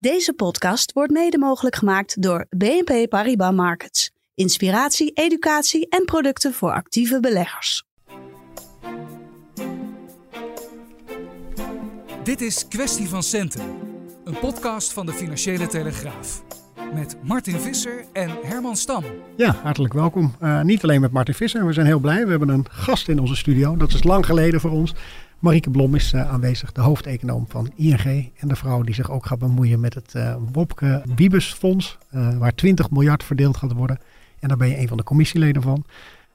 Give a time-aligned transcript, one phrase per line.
[0.00, 4.10] Deze podcast wordt mede mogelijk gemaakt door BNP Paribas Markets.
[4.34, 7.84] Inspiratie, educatie en producten voor actieve beleggers.
[12.22, 13.62] Dit is Kwestie van Centen,
[14.24, 16.42] een podcast van de Financiële Telegraaf.
[16.94, 19.04] Met Martin Visser en Herman Stam.
[19.36, 20.34] Ja, hartelijk welkom.
[20.42, 22.24] Uh, niet alleen met Martin Visser, we zijn heel blij.
[22.24, 23.76] We hebben een gast in onze studio.
[23.76, 24.94] Dat is lang geleden voor ons.
[25.40, 28.32] Marieke Blom is uh, aanwezig, de hoofdeconoom van ING.
[28.36, 31.98] En de vrouw die zich ook gaat bemoeien met het uh, Wopke Wiebes Fonds.
[32.38, 33.98] waar 20 miljard verdeeld gaat worden.
[34.40, 35.84] En daar ben je een van de commissieleden van.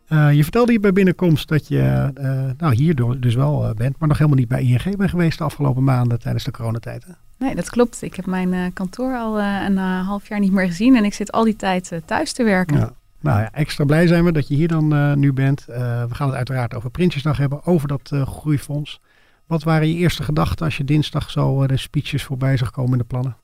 [0.08, 2.12] Je vertelde hier bij binnenkomst dat je
[2.58, 5.84] nou, hierdoor dus wel bent, maar nog helemaal niet bij ING bent geweest de afgelopen
[5.84, 7.04] maanden tijdens de coronatijd.
[7.04, 7.12] Hè?
[7.38, 8.02] Nee, dat klopt.
[8.02, 11.44] Ik heb mijn kantoor al een half jaar niet meer gezien en ik zit al
[11.44, 12.78] die tijd thuis te werken.
[12.78, 12.94] Ja.
[13.26, 15.66] Nou ja, extra blij zijn we dat je hier dan nu bent.
[15.66, 19.02] we gaan het uiteraard over Prinsjesdag hebben, over dat groeifonds.
[19.46, 22.98] Wat waren je eerste gedachten als je dinsdag zo de speeches voorbij zag komen in
[22.98, 23.38] de plannen?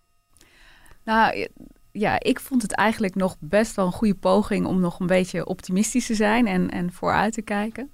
[1.03, 1.47] Nou,
[1.91, 5.45] ja, ik vond het eigenlijk nog best wel een goede poging om nog een beetje
[5.45, 7.89] optimistisch te zijn en, en vooruit te kijken.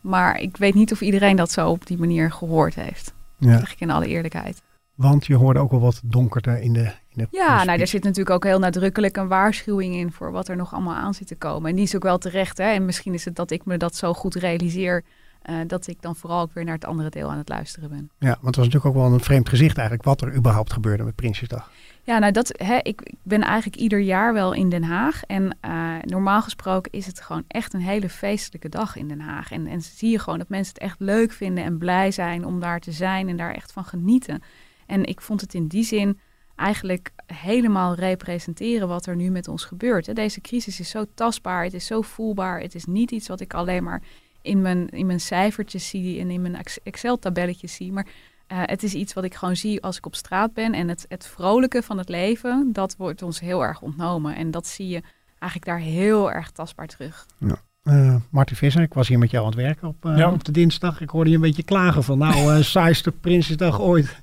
[0.00, 3.14] Maar ik weet niet of iedereen dat zo op die manier gehoord heeft.
[3.38, 3.58] Ja.
[3.58, 4.62] Zeg ik in alle eerlijkheid.
[4.94, 6.92] Want je hoorde ook wel wat donkerte in de.
[7.30, 10.74] Ja, nou, er zit natuurlijk ook heel nadrukkelijk een waarschuwing in voor wat er nog
[10.74, 11.70] allemaal aan zit te komen.
[11.70, 12.58] En die is ook wel terecht.
[12.58, 12.64] Hè?
[12.64, 15.04] En misschien is het dat ik me dat zo goed realiseer.
[15.50, 18.10] Uh, dat ik dan vooral ook weer naar het andere deel aan het luisteren ben.
[18.18, 21.02] Ja, want het was natuurlijk ook wel een vreemd gezicht eigenlijk wat er überhaupt gebeurde
[21.02, 21.70] met Prinsjesdag.
[22.02, 25.22] Ja, nou dat, hè, ik, ik, ben eigenlijk ieder jaar wel in Den Haag.
[25.24, 29.50] En uh, normaal gesproken is het gewoon echt een hele feestelijke dag in Den Haag.
[29.52, 32.60] En, en zie je gewoon dat mensen het echt leuk vinden en blij zijn om
[32.60, 34.42] daar te zijn en daar echt van genieten.
[34.86, 36.18] En ik vond het in die zin
[36.60, 40.14] eigenlijk helemaal representeren wat er nu met ons gebeurt.
[40.14, 42.60] Deze crisis is zo tastbaar, het is zo voelbaar.
[42.60, 44.02] Het is niet iets wat ik alleen maar
[44.42, 47.92] in mijn, in mijn cijfertjes zie en in mijn Excel-tabelletjes zie.
[47.92, 50.72] Maar uh, het is iets wat ik gewoon zie als ik op straat ben.
[50.72, 54.34] En het, het vrolijke van het leven, dat wordt ons heel erg ontnomen.
[54.34, 55.02] En dat zie je
[55.38, 57.26] eigenlijk daar heel erg tastbaar terug.
[57.38, 57.62] Ja.
[57.84, 60.32] Uh, Martin Visser, ik was hier met jou aan het werken op, uh, ja.
[60.32, 61.00] op de dinsdag.
[61.00, 64.16] Ik hoorde je een beetje klagen van, nou, uh, saaiste Prinsjesdag ooit.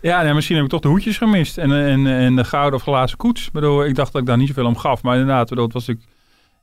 [0.00, 2.82] Ja, nee, misschien heb ik toch de hoedjes gemist en, en, en de gouden of
[2.82, 3.50] glazen koets.
[3.50, 5.86] Bedoel, ik dacht dat ik daar niet zoveel om gaf, maar inderdaad, bedoel, het was
[5.86, 6.16] natuurlijk,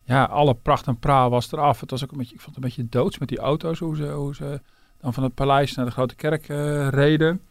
[0.03, 1.79] ja, alle pracht en praal was eraf.
[1.79, 3.95] Het was ook een beetje, ik vond het een beetje doods met die auto's, hoe
[3.95, 4.61] ze, hoe ze
[5.01, 6.45] dan van het paleis naar de grote kerk
[6.89, 7.41] reden.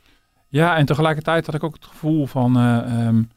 [0.48, 2.56] Ja, en tegelijkertijd had ik ook het gevoel van.
[2.56, 3.30] Um,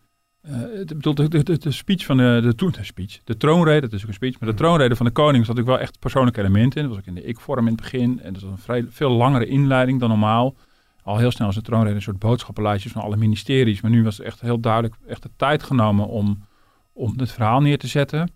[0.45, 0.51] uh,
[0.85, 4.07] de, de, de, de, speech van de, de, de, speech, de troonrede, dat is ook
[4.07, 6.87] een speech, maar de troonrede van de koning zat ik wel echt persoonlijke elementen in.
[6.87, 8.19] Dat was ook in de ik-vorm in het begin.
[8.21, 10.55] En dat was een vrij, veel langere inleiding dan normaal.
[11.03, 13.81] Al heel snel als de troonrede een soort boodschappenlijstjes van alle ministeries.
[13.81, 16.45] Maar nu was het echt heel duidelijk echt de tijd genomen om,
[16.93, 18.31] om het verhaal neer te zetten.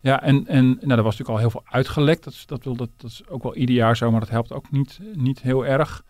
[0.00, 2.24] Ja, en, en nou, er was natuurlijk al heel veel uitgelekt.
[2.24, 4.70] Dat, dat, wil, dat, dat is ook wel ieder jaar zo, maar dat helpt ook
[4.70, 6.04] niet, niet heel erg.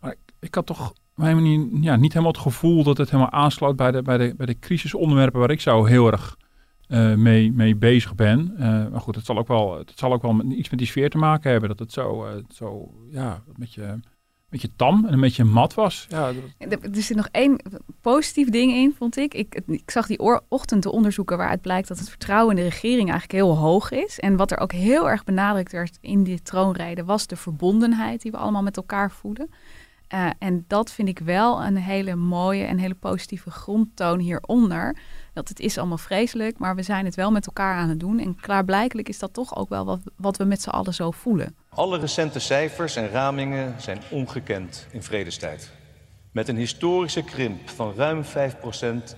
[0.00, 3.32] Maar ik, ik had toch mijn manier, ja, niet helemaal het gevoel dat het helemaal
[3.32, 6.36] aansloot bij de, bij de, bij de crisisonderwerpen waar ik zo heel erg
[6.88, 8.52] uh, mee, mee bezig ben.
[8.54, 11.10] Uh, maar goed, het zal ook wel, het zal ook wel iets met die sfeer
[11.10, 11.68] te maken hebben.
[11.68, 13.98] Dat het zo, uh, zo ja, met je
[14.50, 16.06] beetje tam en een beetje mat was.
[16.08, 17.60] Ja, Er zit nog één
[18.00, 19.34] positief ding in, vond ik.
[19.34, 23.10] Ik, ik zag die ochtend de onderzoeken waaruit blijkt dat het vertrouwen in de regering
[23.10, 24.18] eigenlijk heel hoog is.
[24.18, 28.30] En wat er ook heel erg benadrukt werd in die troonrijden was de verbondenheid die
[28.30, 29.50] we allemaal met elkaar voeden.
[30.14, 34.96] Uh, en dat vind ik wel een hele mooie en hele positieve grondtoon hieronder.
[35.32, 38.18] Dat het is allemaal vreselijk, maar we zijn het wel met elkaar aan het doen.
[38.18, 41.56] En klaarblijkelijk is dat toch ook wel wat, wat we met z'n allen zo voelen.
[41.68, 45.70] Alle recente cijfers en ramingen zijn ongekend in vredestijd.
[46.32, 48.28] Met een historische krimp van ruim 5%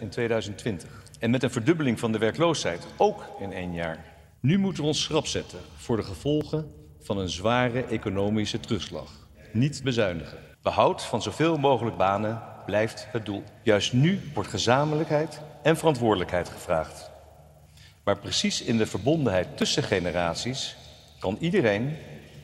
[0.01, 1.03] in 2020.
[1.19, 4.05] En met een verdubbeling van de werkloosheid, ook in één jaar.
[4.41, 9.11] Nu moeten we ons schrap zetten voor de gevolgen van een zware economische terugslag.
[9.53, 10.52] Niet bezuinigen.
[10.63, 13.43] Behoud van zoveel mogelijk banen blijft het doel.
[13.63, 17.11] Juist nu wordt gezamenlijkheid en verantwoordelijkheid gevraagd.
[18.05, 20.77] Maar precies in de verbondenheid tussen generaties
[21.19, 21.97] kan iedereen,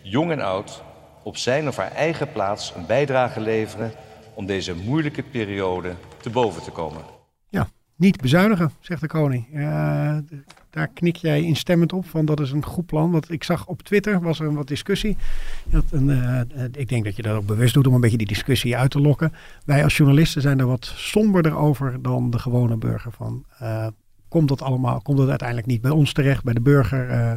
[0.02, 0.82] jong en oud,
[1.22, 3.92] op zijn of haar eigen plaats een bijdrage leveren
[4.34, 7.17] om deze moeilijke periode te boven te komen.
[7.98, 9.46] Niet bezuinigen, zegt de koning.
[9.54, 10.16] Uh,
[10.70, 13.10] daar knik jij instemmend op van dat is een goed plan.
[13.10, 15.16] Want ik zag op Twitter, was er wat discussie.
[15.64, 16.40] Dat een, uh,
[16.72, 19.00] ik denk dat je dat ook bewust doet om een beetje die discussie uit te
[19.00, 19.32] lokken.
[19.64, 23.44] Wij als journalisten zijn er wat somberder over dan de gewone burger van...
[23.62, 23.86] Uh,
[24.28, 27.32] komt dat allemaal, komt dat uiteindelijk niet bij ons terecht, bij de burger, uh,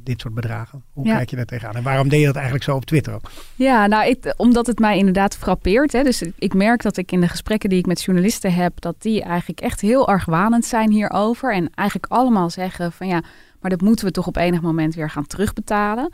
[0.00, 0.82] dit soort bedragen?
[0.92, 1.74] Hoe kijk je daar tegenaan?
[1.74, 3.30] En waarom deed je dat eigenlijk zo op Twitter ook?
[3.54, 5.92] Ja, nou, ik, omdat het mij inderdaad frappeert.
[5.92, 8.94] Hè, dus ik merk dat ik in de gesprekken die ik met journalisten heb, dat
[8.98, 11.54] die eigenlijk echt heel argwanend zijn hierover.
[11.54, 13.22] En eigenlijk allemaal zeggen van ja,
[13.60, 16.12] maar dat moeten we toch op enig moment weer gaan terugbetalen.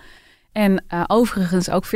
[0.53, 1.89] En uh, overigens ook 40%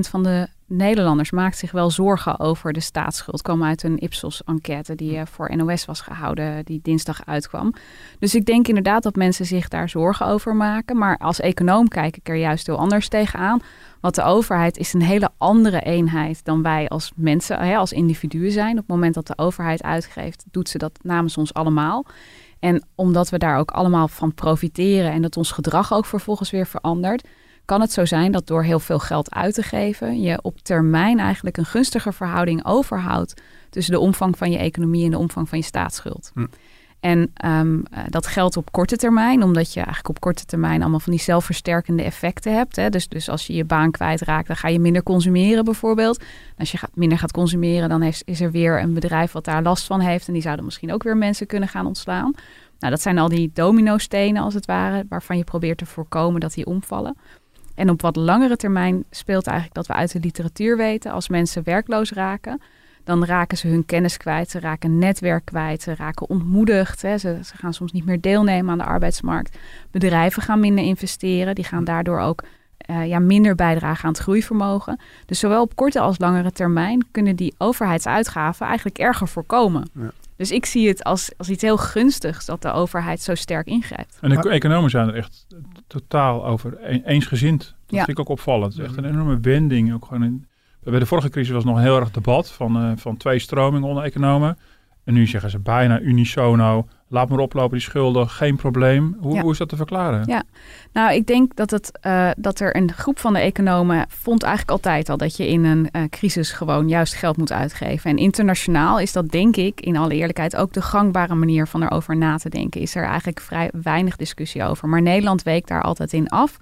[0.00, 3.42] van de Nederlanders maakt zich wel zorgen over de staatsschuld.
[3.42, 7.74] Kwam uit een Ipsos-enquête die uh, voor NOS was gehouden, die dinsdag uitkwam.
[8.18, 10.98] Dus ik denk inderdaad dat mensen zich daar zorgen over maken.
[10.98, 13.60] Maar als econoom kijk ik er juist heel anders tegenaan.
[14.00, 18.72] Want de overheid is een hele andere eenheid dan wij als mensen, als individuen zijn.
[18.72, 22.06] Op het moment dat de overheid uitgeeft, doet ze dat namens ons allemaal.
[22.58, 26.66] En omdat we daar ook allemaal van profiteren en dat ons gedrag ook vervolgens weer
[26.66, 27.28] verandert
[27.70, 31.18] kan het zo zijn dat door heel veel geld uit te geven, je op termijn
[31.18, 35.58] eigenlijk een gunstiger verhouding overhoudt tussen de omvang van je economie en de omvang van
[35.58, 36.30] je staatsschuld.
[36.34, 36.46] Hm.
[37.00, 41.12] En um, dat geldt op korte termijn, omdat je eigenlijk op korte termijn allemaal van
[41.12, 42.76] die zelfversterkende effecten hebt.
[42.76, 42.88] Hè.
[42.88, 46.24] Dus, dus als je je baan kwijtraakt, dan ga je minder consumeren bijvoorbeeld.
[46.58, 49.62] als je gaat, minder gaat consumeren, dan heeft, is er weer een bedrijf wat daar
[49.62, 50.26] last van heeft.
[50.26, 52.34] En die zouden misschien ook weer mensen kunnen gaan ontslaan.
[52.78, 56.54] Nou, dat zijn al die domino-stenen als het ware, waarvan je probeert te voorkomen dat
[56.54, 57.16] die omvallen.
[57.80, 61.64] En op wat langere termijn speelt eigenlijk dat we uit de literatuur weten, als mensen
[61.64, 62.60] werkloos raken,
[63.04, 67.18] dan raken ze hun kennis kwijt, ze raken netwerk kwijt, ze raken ontmoedigd, hè.
[67.18, 69.58] Ze, ze, gaan soms niet meer deelnemen aan de arbeidsmarkt.
[69.90, 72.42] Bedrijven gaan minder investeren, die gaan daardoor ook
[72.90, 75.00] uh, ja, minder bijdragen aan het groeivermogen.
[75.26, 79.90] Dus zowel op korte als langere termijn kunnen die overheidsuitgaven eigenlijk erger voorkomen.
[79.92, 80.10] Ja.
[80.36, 84.18] Dus ik zie het als, als iets heel gunstigs dat de overheid zo sterk ingrijpt.
[84.20, 85.46] En de economen zijn er echt
[85.90, 87.74] totaal over eensgezind.
[87.86, 88.72] Dat vind ik ook opvallend.
[88.72, 89.94] Het is echt een enorme wending.
[89.94, 90.46] Ook gewoon in,
[90.82, 93.88] bij de vorige crisis was nog een heel erg debat van, uh, van twee stromingen
[93.88, 94.58] onder economen.
[95.04, 99.16] En nu zeggen ze bijna unisono, laat maar oplopen die schulden, geen probleem.
[99.20, 100.22] Hoe, hoe is dat te verklaren?
[100.26, 100.42] Ja,
[100.92, 104.72] nou ik denk dat, het, uh, dat er een groep van de economen vond eigenlijk
[104.72, 108.10] altijd al dat je in een uh, crisis gewoon juist geld moet uitgeven.
[108.10, 112.16] En internationaal is dat denk ik in alle eerlijkheid ook de gangbare manier van erover
[112.16, 112.80] na te denken.
[112.80, 114.88] Is er eigenlijk vrij weinig discussie over.
[114.88, 116.58] Maar Nederland week daar altijd in af.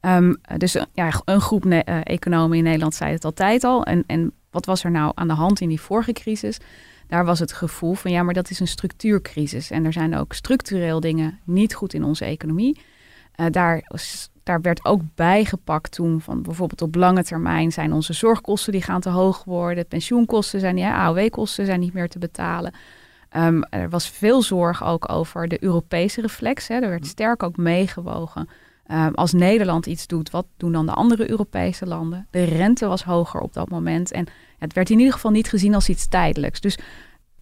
[0.00, 3.84] Um, dus ja, een groep uh, economen in Nederland zei het altijd al.
[3.84, 6.58] En, en wat was er nou aan de hand in die vorige crisis?
[7.06, 9.70] Daar was het gevoel van ja, maar dat is een structuurcrisis.
[9.70, 12.80] En er zijn ook structureel dingen niet goed in onze economie.
[13.36, 13.90] Uh, daar,
[14.42, 19.00] daar werd ook bijgepakt toen van bijvoorbeeld op lange termijn zijn onze zorgkosten die gaan
[19.00, 19.86] te hoog worden.
[19.86, 22.72] Pensioenkosten zijn, ja, AOW-kosten zijn niet meer te betalen.
[23.36, 26.68] Um, er was veel zorg ook over de Europese reflex.
[26.68, 26.74] Hè.
[26.74, 28.48] Er werd sterk ook meegewogen.
[28.92, 32.26] Um, als Nederland iets doet, wat doen dan de andere Europese landen?
[32.30, 34.12] De rente was hoger op dat moment.
[34.12, 34.26] En
[34.58, 36.60] het werd in ieder geval niet gezien als iets tijdelijks.
[36.60, 36.78] Dus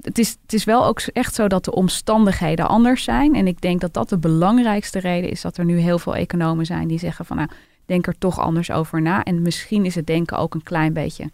[0.01, 3.35] het is, het is wel ook echt zo dat de omstandigheden anders zijn.
[3.35, 6.67] En ik denk dat dat de belangrijkste reden is dat er nu heel veel economen
[6.67, 7.49] zijn die zeggen van nou,
[7.87, 9.23] denk er toch anders over na.
[9.23, 11.31] En misschien is het denken ook een klein beetje.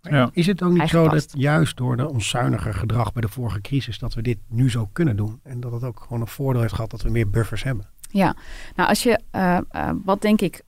[0.00, 0.30] Ja.
[0.32, 3.98] Is het ook niet zo dat juist door de onzuinige gedrag bij de vorige crisis
[3.98, 5.40] dat we dit nu zo kunnen doen?
[5.42, 7.86] En dat het ook gewoon een voordeel heeft gehad dat we meer buffers hebben?
[8.14, 8.36] Ja,
[8.74, 10.62] nou als je, uh, uh, wat denk ik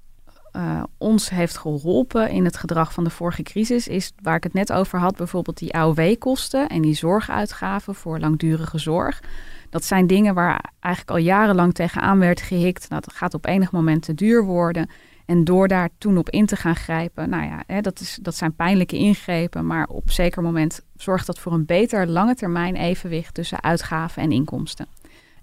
[0.56, 4.52] uh, ons heeft geholpen in het gedrag van de vorige crisis, is waar ik het
[4.52, 9.22] net over had, bijvoorbeeld die AOW-kosten en die zorguitgaven voor langdurige zorg.
[9.70, 12.88] Dat zijn dingen waar eigenlijk al jarenlang tegenaan werd gehikt.
[12.88, 14.90] Nou, dat gaat op enig moment te duur worden.
[15.26, 18.35] En door daar toen op in te gaan grijpen, nou ja, hè, dat, is, dat
[18.35, 23.35] zijn pijnlijke ingrepen, maar op zeker moment zorgt dat voor een beter lange termijn evenwicht
[23.35, 24.87] tussen uitgaven en inkomsten.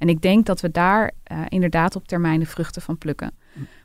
[0.04, 3.32] En ik denk dat we daar uh, inderdaad op termijn de vruchten van plukken.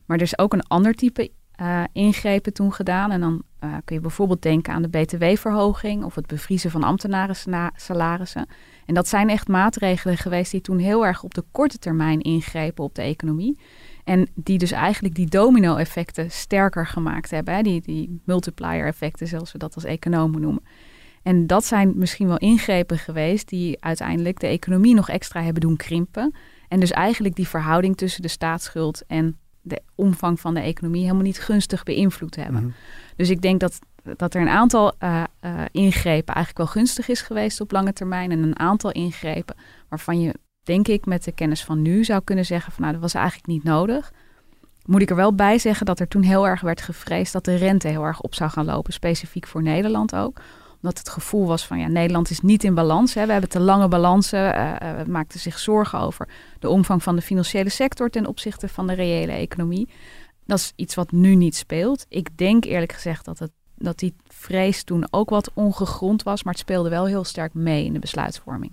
[0.07, 3.11] Maar er is ook een ander type uh, ingrepen toen gedaan.
[3.11, 8.47] En dan uh, kun je bijvoorbeeld denken aan de btw-verhoging of het bevriezen van ambtenarensalarissen.
[8.87, 12.85] En dat zijn echt maatregelen geweest die toen heel erg op de korte termijn ingrepen
[12.85, 13.59] op de economie.
[14.05, 17.55] En die dus eigenlijk die domino-effecten sterker gemaakt hebben.
[17.55, 17.63] Hè?
[17.63, 20.63] Die, die multiplier-effecten, zoals we dat als economen noemen.
[21.29, 25.77] En dat zijn misschien wel ingrepen geweest die uiteindelijk de economie nog extra hebben doen
[25.77, 26.35] krimpen.
[26.69, 31.23] En dus eigenlijk die verhouding tussen de staatsschuld en de omvang van de economie helemaal
[31.23, 32.63] niet gunstig beïnvloed hebben.
[32.63, 32.73] Mhm.
[33.17, 33.79] Dus ik denk dat,
[34.17, 38.31] dat er een aantal uh, uh, ingrepen eigenlijk wel gunstig is geweest op lange termijn.
[38.31, 39.57] En een aantal ingrepen
[39.89, 43.03] waarvan je, denk ik, met de kennis van nu zou kunnen zeggen van nou, dat
[43.03, 44.13] was eigenlijk niet nodig.
[44.85, 47.55] Moet ik er wel bij zeggen dat er toen heel erg werd gevreesd dat de
[47.55, 50.41] rente heel erg op zou gaan lopen, specifiek voor Nederland ook
[50.83, 53.15] Omdat het gevoel was van ja, Nederland is niet in balans.
[53.15, 53.27] Hè.
[53.27, 54.55] We hebben te lange balansen.
[54.55, 58.87] Uh, uh, maakten zich zorgen over de omvang van de financiële sector ten opzichte van
[58.87, 59.89] de reële economie.
[60.47, 62.07] Dat is iets wat nu niet speelt.
[62.09, 66.53] Ik denk eerlijk gezegd dat, het, dat die vrees toen ook wat ongegrond was, maar
[66.53, 68.73] het speelde wel heel sterk mee in de besluitvorming.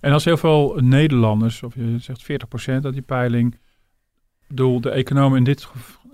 [0.00, 2.26] En als heel veel Nederlanders, of je zegt 40%
[2.66, 3.58] uit die peiling,
[4.48, 5.68] bedoel, de econoom in dit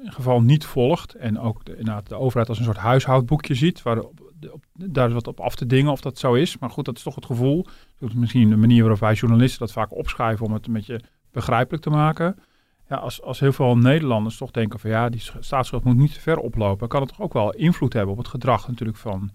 [0.05, 4.03] geval niet volgt en ook de, de overheid als een soort huishoudboekje ziet, waar
[4.73, 6.59] daar is wat op af te dingen of dat zo is.
[6.59, 7.67] Maar goed, dat is toch het gevoel.
[8.15, 11.91] Misschien de manier waarop wij journalisten dat vaak opschrijven om het een beetje begrijpelijk te
[11.91, 12.37] maken.
[12.89, 16.21] Ja, als, als heel veel Nederlanders toch denken van ja, die staatsschuld moet niet te
[16.21, 19.31] ver oplopen, kan het toch ook wel invloed hebben op het gedrag natuurlijk van,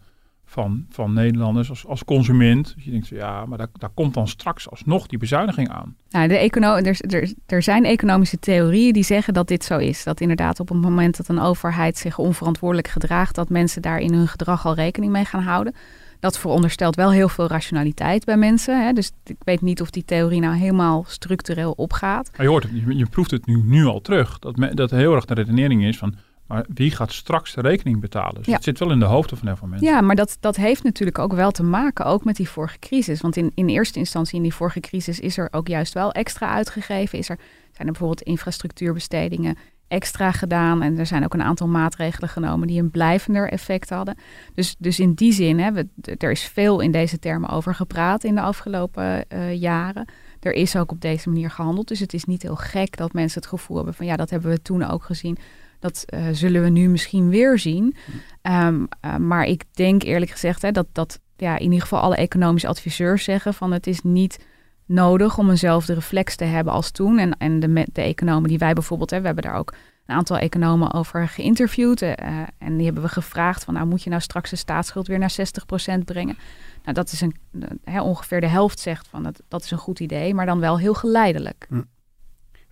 [0.49, 2.73] van, van Nederlanders als, als consument.
[2.75, 5.95] Dus je denkt, ja, maar daar, daar komt dan straks alsnog die bezuiniging aan.
[6.09, 10.03] Nou, de econo er, er, er zijn economische theorieën die zeggen dat dit zo is.
[10.03, 14.13] Dat inderdaad op het moment dat een overheid zich onverantwoordelijk gedraagt, dat mensen daar in
[14.13, 15.73] hun gedrag al rekening mee gaan houden.
[16.19, 18.85] Dat veronderstelt wel heel veel rationaliteit bij mensen.
[18.85, 18.93] Hè?
[18.93, 22.31] Dus ik weet niet of die theorie nou helemaal structureel opgaat.
[22.31, 24.39] Maar je hoort het, je, je proeft het nu, nu al terug.
[24.39, 26.15] Dat, me, dat heel erg de redenering is van
[26.47, 28.43] maar wie gaat straks de rekening betalen?
[28.43, 29.87] Dus het zit wel in de hoofden van heel veel mensen.
[29.87, 33.21] Ja, maar dat, dat heeft natuurlijk ook wel te maken ook met die vorige crisis.
[33.21, 36.49] Want in, in eerste instantie in die vorige crisis is er ook juist wel extra
[36.49, 37.17] uitgegeven.
[37.17, 37.37] Is er,
[37.71, 40.81] zijn er bijvoorbeeld infrastructuurbestedingen extra gedaan.
[40.81, 44.17] En er zijn ook een aantal maatregelen genomen die een blijvender effect hadden.
[44.53, 45.87] Dus, dus in die zin, hè, we,
[46.17, 50.05] er is veel in deze termen over gepraat in de afgelopen uh, jaren.
[50.39, 51.87] Er is ook op deze manier gehandeld.
[51.87, 54.49] Dus het is niet heel gek dat mensen het gevoel hebben van ja, dat hebben
[54.49, 55.37] we toen ook gezien.
[55.79, 57.95] Dat uh, zullen we nu misschien weer zien.
[58.41, 62.15] Um, uh, maar ik denk eerlijk gezegd hè, dat, dat ja, in ieder geval alle
[62.15, 64.45] economische adviseurs zeggen van het is niet
[64.85, 67.17] nodig om eenzelfde reflex te hebben als toen.
[67.17, 69.73] En, en de, de economen die wij bijvoorbeeld hebben, we hebben daar ook
[70.05, 72.01] een aantal economen over geïnterviewd.
[72.01, 72.15] Uh,
[72.57, 75.35] en die hebben we gevraagd van nou moet je nou straks de staatsschuld weer naar
[75.99, 76.37] 60% brengen.
[76.83, 77.35] Nou dat is een,
[77.83, 80.79] hè, ongeveer de helft zegt van dat, dat is een goed idee, maar dan wel
[80.79, 81.65] heel geleidelijk.
[81.69, 81.81] Hm.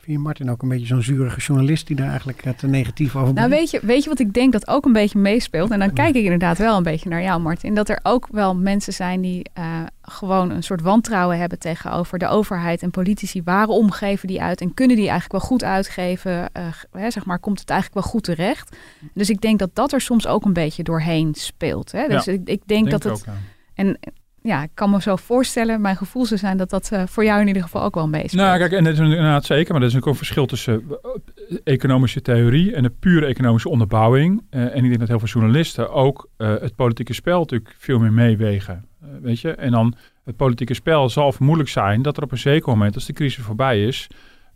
[0.05, 3.33] Vind je Martin ook een beetje zo'n zurige journalist die daar eigenlijk te negatief over
[3.33, 5.71] Nou, weet je, weet je wat ik denk dat ook een beetje meespeelt?
[5.71, 7.75] En dan kijk ik inderdaad wel een beetje naar jou, Martin.
[7.75, 12.27] Dat er ook wel mensen zijn die uh, gewoon een soort wantrouwen hebben tegenover de
[12.27, 13.41] overheid en politici.
[13.43, 16.49] Waarom geven die uit en kunnen die eigenlijk wel goed uitgeven?
[16.57, 18.75] Uh, hè, zeg maar, komt het eigenlijk wel goed terecht?
[19.13, 21.91] Dus ik denk dat dat er soms ook een beetje doorheen speelt.
[21.91, 22.07] Hè?
[22.07, 23.13] Dus ja, ik, ik denk, denk dat het.
[23.13, 23.33] Ook, ja.
[23.73, 23.99] En
[24.45, 27.41] ja, ik kan me zo voorstellen, mijn gevoel zou zijn dat dat uh, voor jou
[27.41, 28.37] in ieder geval ook wel een beetje.
[28.37, 30.83] Nou, kijk, en dat is inderdaad zeker, maar er is ook een verschil tussen
[31.49, 34.43] uh, economische theorie en de pure economische onderbouwing.
[34.49, 38.13] Uh, en ik denk dat heel veel journalisten ook het politieke spel natuurlijk veel meer
[38.13, 38.85] meewegen.
[39.21, 42.69] weet je, en dan het politieke spel zal vermoedelijk zijn dat er op een zeker
[42.69, 44.07] moment, als de crisis voorbij is,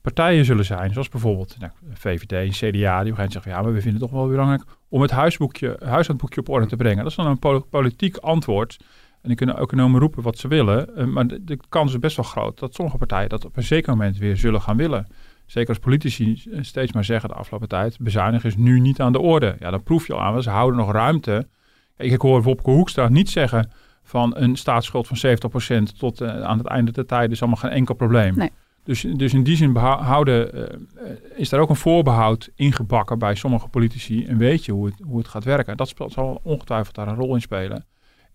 [0.02, 3.82] partijen zullen zijn, zoals bijvoorbeeld nou, VVD en CDA, die gaan zeggen, ja, maar we
[3.82, 7.04] vinden het toch wel belangrijk om het huisboekje, huishoudboekje op orde te brengen.
[7.04, 8.78] Dat is dan een politiek antwoord.
[9.22, 10.90] En die kunnen economen roepen wat ze willen.
[10.98, 13.64] Uh, maar de, de, kans is best wel groot dat sommige partijen dat op een
[13.64, 15.08] zeker moment weer zullen gaan willen.
[15.46, 19.20] Zeker als politici steeds maar zeggen de afgelopen tijd, bezuinigen is nu niet aan de
[19.20, 19.56] orde.
[19.60, 21.48] Ja, dan proef je al aan, ze houden nog ruimte.
[21.98, 23.72] Ik, ik hoor Wopke Hoekstra niet zeggen
[24.04, 25.38] van een staatsschuld van
[25.92, 28.36] 70% tot uh, aan het einde der tijd is allemaal geen enkel probleem.
[28.36, 28.50] Nee.
[28.84, 30.64] Dus, dus in die zin houden, uh,
[31.36, 34.26] is daar ook een voorbehoud ingebakken bij sommige politici.
[34.26, 35.78] En weet je hoe het, hoe het gaat werken.
[35.78, 37.86] Dat speelt, zal ongetwijfeld daar een rol in spelen.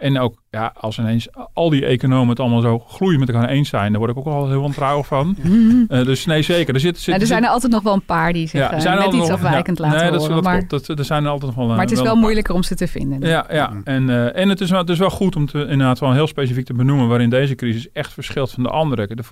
[0.05, 3.69] En ook, ja, als ineens al die economen het allemaal zo gloeien met elkaar eens
[3.69, 5.37] zijn, daar word ik ook al heel wantrouwig van.
[5.43, 6.75] uh, dus nee, zeker.
[6.75, 8.95] Er, zit, zit, ja, er zijn er altijd nog wel een paar die zich ja,
[8.95, 10.35] net iets afwijkend ja, laten nee, dat, horen.
[10.35, 12.55] Dat, maar, dat, er zijn er altijd nog wel Maar het is wel, wel moeilijker
[12.55, 13.29] om ze te vinden.
[13.29, 13.73] Ja, ja.
[13.85, 16.27] En, uh, en het, is wel, het is wel goed om te, inderdaad wel heel
[16.27, 19.07] specifiek te benoemen waarin deze crisis echt verschilt van de andere.
[19.07, 19.23] De,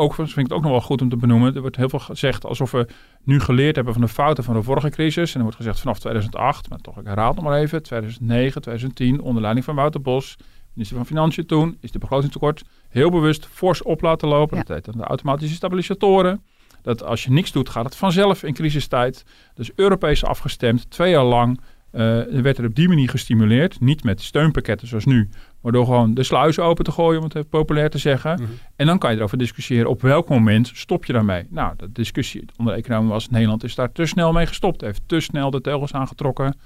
[0.00, 1.54] ook vind ik het ook nog wel goed om te benoemen.
[1.54, 2.86] Er wordt heel veel gezegd alsof we
[3.24, 5.30] nu geleerd hebben van de fouten van de vorige crisis.
[5.30, 7.82] En er wordt gezegd vanaf 2008, maar toch, ik herhaal het nog maar even.
[7.82, 10.36] 2009, 2010, onder leiding van Wouter Bos
[10.74, 14.56] minister van Financiën toen, is de begrotingstekort heel bewust fors op laten lopen.
[14.56, 14.62] Ja.
[14.62, 16.42] Dat heet dan de automatische stabilisatoren.
[16.82, 19.24] Dat als je niks doet, gaat het vanzelf in crisistijd.
[19.54, 21.60] Dus Europees afgestemd, twee jaar lang.
[21.92, 23.80] Uh, werd er op die manier gestimuleerd.
[23.80, 25.28] Niet met steunpakketten zoals nu,
[25.60, 28.30] maar door gewoon de sluis open te gooien, om het populair te zeggen.
[28.30, 28.54] Mm -hmm.
[28.76, 31.46] En dan kan je erover discussiëren op welk moment stop je daarmee.
[31.50, 34.80] Nou, de discussie onder de economen was: Nederland is daar te snel mee gestopt.
[34.80, 36.56] Heeft te snel de teugels aangetrokken.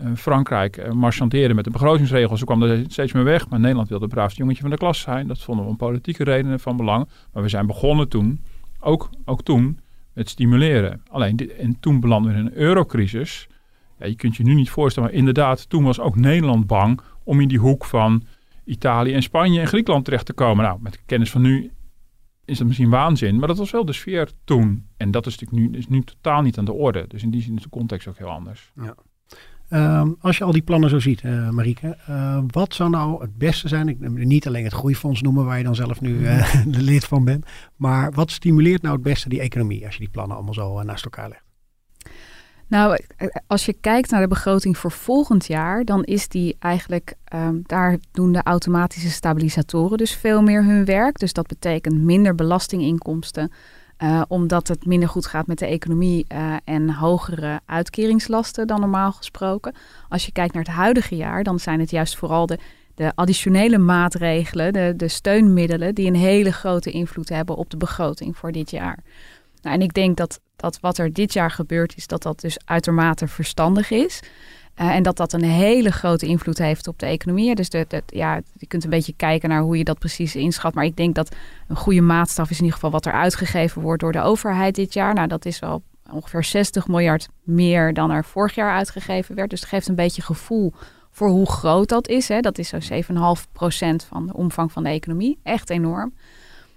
[0.00, 2.38] Uh, Frankrijk uh, marchandeerde met de begrotingsregels.
[2.38, 3.48] Ze kwam er steeds meer weg.
[3.48, 5.26] Maar Nederland wilde het braafste jongetje van de klas zijn.
[5.26, 7.08] Dat vonden we om politieke redenen van belang.
[7.32, 8.40] Maar we zijn begonnen toen,
[8.80, 9.78] ook, ook toen,
[10.12, 11.02] met stimuleren.
[11.10, 13.46] Alleen, dit, en toen belanden we in een eurocrisis.
[13.98, 17.40] Ja, je kunt je nu niet voorstellen, maar inderdaad, toen was ook Nederland bang om
[17.40, 18.22] in die hoek van
[18.64, 20.64] Italië en Spanje en Griekenland terecht te komen.
[20.64, 21.70] Nou, met kennis van nu
[22.44, 24.86] is dat misschien waanzin, maar dat was wel de sfeer toen.
[24.96, 27.04] En dat is natuurlijk nu, is nu totaal niet aan de orde.
[27.08, 28.72] Dus in die zin is de context ook heel anders.
[28.74, 28.94] Ja.
[29.68, 33.38] Ehm, als je al die plannen zo ziet, uh, Marieke, uh, wat zou nou het
[33.38, 33.88] beste zijn?
[33.88, 37.24] Ik niet alleen het groeifonds noemen, waar je dan zelf nu uh, de lid van
[37.24, 37.46] bent.
[37.76, 41.04] Maar wat stimuleert nou het beste die economie als je die plannen allemaal zo naast
[41.04, 41.43] elkaar legt?
[42.74, 42.98] Nou,
[43.46, 47.98] als je kijkt naar de begroting voor volgend jaar, dan is die eigenlijk, um, daar
[48.12, 51.18] doen de automatische stabilisatoren dus veel meer hun werk.
[51.18, 53.52] Dus dat betekent minder belastinginkomsten,
[53.98, 59.12] uh, omdat het minder goed gaat met de economie uh, en hogere uitkeringslasten dan normaal
[59.12, 59.74] gesproken.
[60.08, 62.58] Als je kijkt naar het huidige jaar, dan zijn het juist vooral de,
[62.94, 68.36] de additionele maatregelen, de, de steunmiddelen, die een hele grote invloed hebben op de begroting
[68.36, 68.98] voor dit jaar.
[69.64, 72.58] Nou, en ik denk dat, dat wat er dit jaar gebeurd is, dat dat dus
[72.64, 74.20] uitermate verstandig is.
[74.80, 77.54] Uh, en dat dat een hele grote invloed heeft op de economie.
[77.54, 77.68] Dus
[78.06, 80.74] ja, je kunt een beetje kijken naar hoe je dat precies inschat.
[80.74, 81.34] Maar ik denk dat
[81.68, 84.92] een goede maatstaf is in ieder geval wat er uitgegeven wordt door de overheid dit
[84.92, 85.14] jaar.
[85.14, 89.50] Nou, dat is wel ongeveer 60 miljard meer dan er vorig jaar uitgegeven werd.
[89.50, 90.72] Dus het geeft een beetje gevoel
[91.10, 92.28] voor hoe groot dat is.
[92.28, 92.40] Hè.
[92.40, 95.38] Dat is zo 7,5% van de omvang van de economie.
[95.42, 96.14] Echt enorm.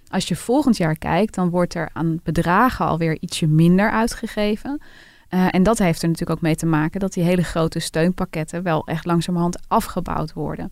[0.09, 4.81] Als je volgend jaar kijkt, dan wordt er aan bedragen alweer ietsje minder uitgegeven.
[5.29, 8.63] Uh, en dat heeft er natuurlijk ook mee te maken dat die hele grote steunpakketten
[8.63, 10.71] wel echt langzamerhand afgebouwd worden.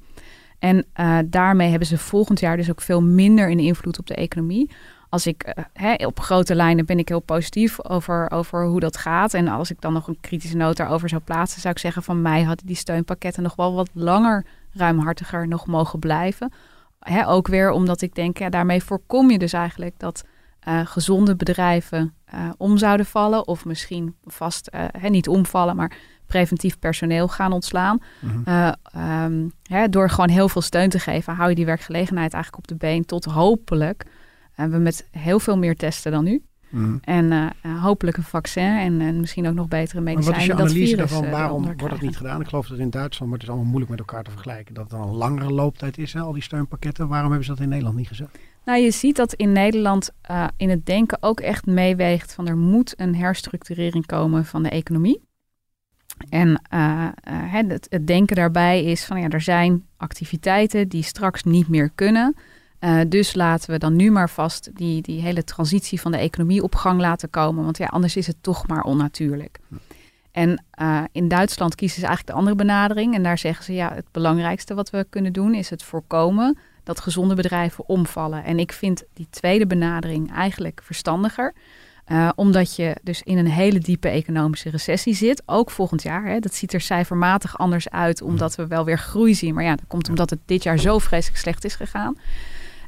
[0.59, 4.15] En uh, daarmee hebben ze volgend jaar dus ook veel minder een invloed op de
[4.15, 4.71] economie.
[5.09, 9.33] Als ik hè, op grote lijnen ben ik heel positief over, over hoe dat gaat.
[9.33, 12.21] En als ik dan nog een kritische noot daarover zou plaatsen, zou ik zeggen van
[12.21, 16.51] mij hadden die steunpakketten nog wel wat langer ruimhartiger nog mogen blijven.
[17.05, 20.23] Hè, ook weer omdat ik denk, ja, daarmee voorkom je dus eigenlijk dat
[20.67, 23.47] uh, gezonde bedrijven uh, om zouden vallen.
[23.47, 28.01] Of misschien vast uh, niet omvallen, maar preventief personeel gaan ontslaan.
[29.23, 32.67] Um, hè, door gewoon heel veel steun te geven, hou je die werkgelegenheid eigenlijk op
[32.67, 33.05] de been.
[33.05, 34.05] Tot hopelijk
[34.55, 36.43] we met heel veel meer testen dan nu.
[36.75, 36.99] Mm.
[37.03, 40.47] En hopelijk een vaccin en, en, misschien ook nog betere medicijnen.
[40.47, 41.29] Maar wat is je analyse daarvan?
[41.29, 42.41] Waarom wordt dat niet gedaan?
[42.41, 44.73] Ik geloof dat in Duitsland, maar het is allemaal moeilijk met elkaar te vergelijken.
[44.73, 47.07] Dat het dan een langere looptijd is, hè, al die steunpakketten.
[47.07, 48.29] Waarom hebben ze dat in Nederland niet gezet?
[48.65, 52.57] Nou, je ziet dat in Nederland uh, in het denken ook echt meeweegt van er
[52.57, 55.21] moet een herstructurering komen van de economie.
[56.29, 61.67] En uh, het, het, denken daarbij is van ja, er zijn activiteiten die straks niet
[61.67, 62.35] meer kunnen.
[63.07, 66.75] Dus laten we dan nu maar vast die, die hele transitie van de economie op
[66.75, 67.63] gang laten komen.
[67.63, 69.59] Want ja, anders is het toch maar onnatuurlijk.
[70.31, 70.63] En
[71.11, 73.15] in Duitsland kiezen ze eigenlijk de andere benadering.
[73.15, 76.99] En daar zeggen ze ja, het belangrijkste wat we kunnen doen is het voorkomen dat
[76.99, 78.43] gezonde bedrijven omvallen.
[78.43, 81.53] En ik vind die tweede benadering eigenlijk verstandiger.
[82.07, 85.43] Uh, omdat je dus in een hele diepe economische recessie zit.
[85.45, 86.25] Ook volgend jaar.
[86.25, 86.39] Hè.
[86.39, 88.21] Dat ziet er cijfermatig anders uit.
[88.21, 89.53] Omdat we wel weer groei zien.
[89.53, 92.17] Maar ja, dat komt omdat het dit jaar zo vreselijk slecht is gegaan.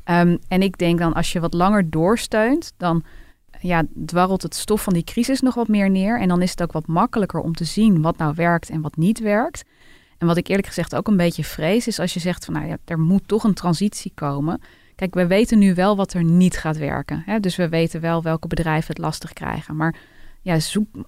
[0.10, 2.74] Um, en ik denk dan als je wat langer doorsteunt.
[2.78, 3.04] Dan
[3.60, 6.20] ja, dwarrelt het stof van die crisis nog wat meer neer.
[6.20, 8.98] En dan is het ook wat makkelijker om te zien wat nou werkt en wat
[8.98, 9.64] niet werkt.
[10.18, 12.68] En wat ik eerlijk gezegd ook een beetje vrees, is als je zegt van nou
[12.68, 14.62] ja, er moet toch een transitie komen.
[14.96, 17.24] Kijk, we weten nu wel wat er niet gaat werken.
[17.26, 17.40] Hè?
[17.40, 19.76] Dus we weten wel welke bedrijven het lastig krijgen.
[19.76, 19.96] Maar
[20.42, 20.60] ja,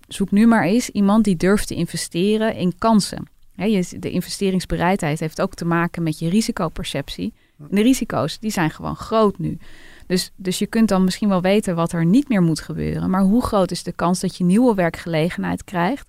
[0.08, 3.28] zoek, nu maar eens iemand die durft te investeren in kansen.
[3.56, 7.34] Hè, de investeringsbereidheid heeft ook te maken met je risicoperceptie.
[7.70, 9.58] De risico's, die zijn gewoon groot nu.
[10.08, 13.10] Dus, dus je kunt dan misschien wel weten wat er niet meer moet gebeuren.
[13.10, 16.08] Maar hoe groot is de kans dat je nieuwe werkgelegenheid krijgt?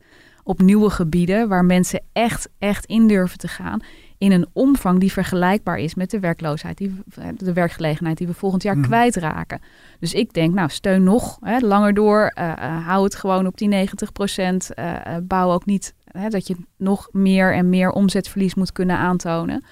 [0.50, 3.80] op nieuwe gebieden waar mensen echt, echt in durven te gaan.
[4.18, 6.94] In een omvang die vergelijkbaar is met de werkloosheid, die,
[7.36, 8.82] de werkgelegenheid die we volgend jaar mm.
[8.82, 9.60] kwijtraken.
[10.00, 12.32] Dus ik denk, nou, steun nog hè, langer door.
[12.38, 14.70] Uh, uh, hou het gewoon op die 90 procent.
[14.78, 19.64] Uh, bouw ook niet hè, dat je nog meer en meer omzetverlies moet kunnen aantonen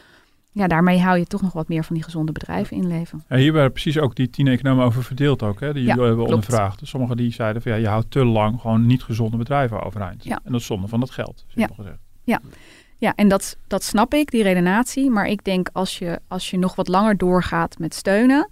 [0.59, 3.25] ja, daarmee hou je toch nog wat meer van die gezonde bedrijven in leven.
[3.29, 6.25] Ja, hier waren precies ook die tien economen over verdeeld ook, hè, die jullie hebben
[6.25, 6.79] ondervraagd.
[6.79, 10.25] Dus sommigen die zeiden van ja, je houdt te lang gewoon niet gezonde bedrijven overeind.
[10.25, 10.41] Ja.
[10.45, 11.83] En dat is zonde van dat geld, simpel ja.
[11.83, 12.01] gezegd.
[12.25, 12.41] Ja.
[13.01, 15.11] Ja, en dat, dat snap ik, die redenatie.
[15.11, 18.51] Maar ik denk als je, als je nog wat langer doorgaat met steunen,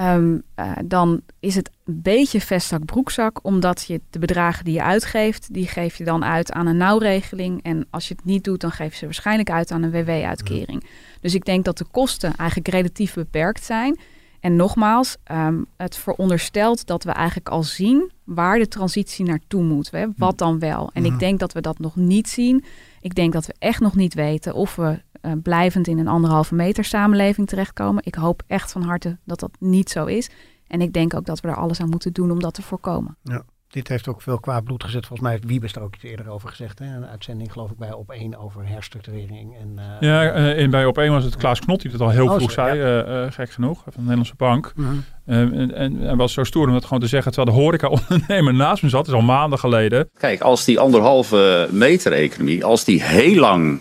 [0.00, 4.82] Um, uh, dan is het een beetje vestzak broekzak, omdat je de bedragen die je
[4.82, 7.62] uitgeeft, die geef je dan uit aan een nauwregeling.
[7.62, 10.84] En als je het niet doet, dan geef je ze waarschijnlijk uit aan een WW-uitkering.
[11.20, 13.98] Dus ik denk dat de kosten eigenlijk relatief beperkt zijn.
[14.40, 19.90] En nogmaals, um, het veronderstelt dat we eigenlijk al zien waar de transitie naartoe moet.
[19.90, 20.06] Hè?
[20.16, 20.90] Wat dan wel?
[20.92, 22.64] En ik denk dat we dat nog niet zien.
[23.00, 26.54] Ik denk dat we echt nog niet weten of we uh, blijvend in een anderhalve
[26.54, 28.04] meter samenleving terechtkomen.
[28.06, 30.30] Ik hoop echt van harte dat dat niet zo is.
[30.66, 33.16] En ik denk ook dat we er alles aan moeten doen om dat te voorkomen.
[33.22, 33.44] Ja.
[33.70, 35.06] Dit heeft ook veel kwaad bloed gezet.
[35.06, 36.78] Volgens mij heeft Wiebes er ook iets eerder over gezegd.
[36.78, 36.84] Hè?
[36.84, 39.56] Een uitzending geloof ik bij Op 1 over herstructurering.
[39.60, 42.08] En, uh, ja, uh, en bij Op 1 was het Klaas Knot die het al
[42.08, 42.78] heel oh, vroeg zei.
[42.78, 43.24] Ja.
[43.24, 44.72] Uh, gek genoeg, van de Nederlandse Bank.
[44.74, 45.04] Mm -hmm.
[45.26, 47.32] en, en, en, was zo stoer om dat gewoon te zeggen.
[47.32, 49.06] Terwijl de horeca-ondernemer naast me zat.
[49.06, 50.10] Dat is al maanden geleden.
[50.18, 53.80] Kijk, als die anderhalve meter economie, als die heel lang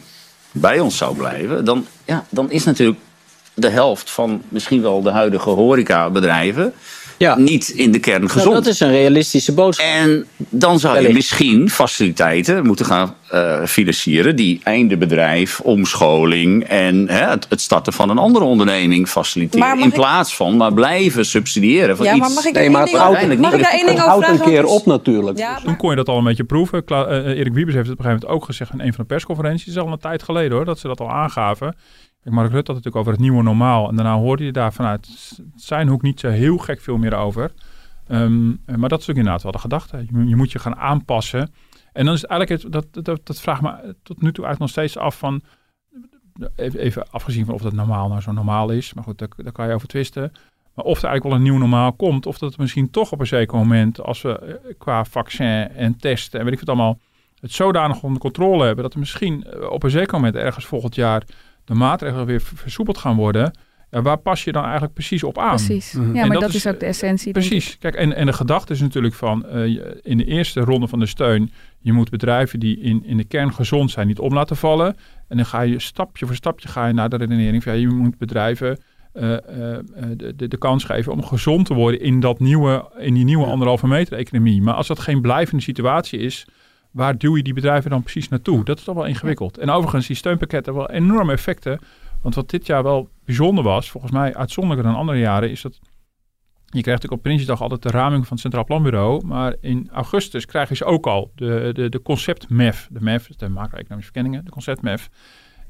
[0.52, 1.65] bij ons zou blijven.
[1.65, 3.00] Dan, ja, dan is natuurlijk
[3.54, 6.73] de helft van misschien wel de huidige horecabedrijven
[7.17, 7.38] ja.
[7.38, 8.51] niet in de kern gezond.
[8.51, 9.86] Nou, dat is een realistische boodschap.
[9.86, 17.30] En dan zou je misschien faciliteiten moeten gaan uh, financieren die eindebedrijf, omscholing en hè,
[17.30, 19.80] het, het, starten van een andere onderneming faciliteren.
[19.80, 21.97] In plaats van maar blijven subsidiëren.
[21.97, 22.19] Van ja, iets.
[22.19, 24.41] maar mag ik nee, maar het houdt, mag ik daar één ding over houdt een
[24.41, 25.38] keer op natuurlijk.
[25.38, 26.84] Ja, Toen kon je dat al een beetje proeven.
[26.84, 29.03] Kla uh, Erik Wiebes heeft het op een gegeven moment ook gezegd in een van
[29.03, 29.65] de persconferenties.
[29.65, 31.75] Dat is al een tijd geleden hoor, dat ze dat al aangaven.
[32.23, 33.89] Mark Rutte had het natuurlijk over het nieuwe normaal.
[33.89, 35.10] En daarna hoorde je daar vanuit
[35.56, 37.51] zijn hoek niet zo heel gek veel meer over.
[38.08, 39.97] Um, maar dat is ook inderdaad wel de gedachte.
[39.97, 41.53] Je, je, moet je gaan aanpassen.
[41.93, 44.69] En dan is het eigenlijk, dat, dat, dat vraagt me tot nu toe eigenlijk nog
[44.69, 45.41] steeds af van,
[46.56, 48.93] even, even afgezien van of dat normaal nou zo normaal is.
[48.93, 50.32] Maar goed, daar, daar kan je over twisten.
[50.73, 53.19] Maar of er eigenlijk wel een nieuw normaal komt, of dat het misschien toch op
[53.19, 56.99] een zeker moment, als we eh, qua vaccin en testen en weet ik wat allemaal,
[57.39, 60.95] het zodanig onder controle hebben, dat er misschien eh, op een zeker moment ergens volgend
[60.95, 61.23] jaar
[61.67, 63.51] de maatregelen weer versoepeld gaan worden.
[63.91, 65.56] Ja, waar pas je dan eigenlijk precies op aan?
[65.56, 65.91] Precies.
[65.91, 66.15] Mhm.
[66.15, 67.32] Ja, maar dat, is ook de essentie.
[67.32, 67.77] Precies.
[67.77, 71.06] Kijk, en, en de gedachte is natuurlijk van uh, in de eerste ronde van de
[71.06, 74.95] steun, je moet bedrijven die in, in de kern gezond zijn niet om laten vallen.
[75.27, 77.88] En dan ga je stapje voor stapje ga je naar de redenering van ja, je
[77.88, 78.80] moet bedrijven
[79.13, 79.38] uh, uh,
[80.15, 83.45] de, de, de, kans geven om gezond te worden in, dat nieuwe, in die nieuwe
[83.45, 84.62] anderhalve meter economie.
[84.62, 86.45] Maar als dat geen blijvende situatie is,
[86.97, 88.63] waar duw je die bedrijven dan precies naartoe?
[88.63, 89.57] Dat is toch wel ingewikkeld.
[89.57, 91.79] En overigens, die steunpakketten hebben wel enorme effecten.
[92.21, 95.79] Want wat dit jaar wel bijzonder was, volgens mij uitzonderlijker dan andere jaren, is dat
[96.69, 99.25] je krijgt natuurlijk op Prinsjesdag altijd de raming van het Centraal Planbureau.
[99.25, 102.88] Maar in augustus krijg je ze ook al de, de, de concept MEF.
[102.91, 105.10] De MEF, de macro-economische verkenningen, de concept MEF.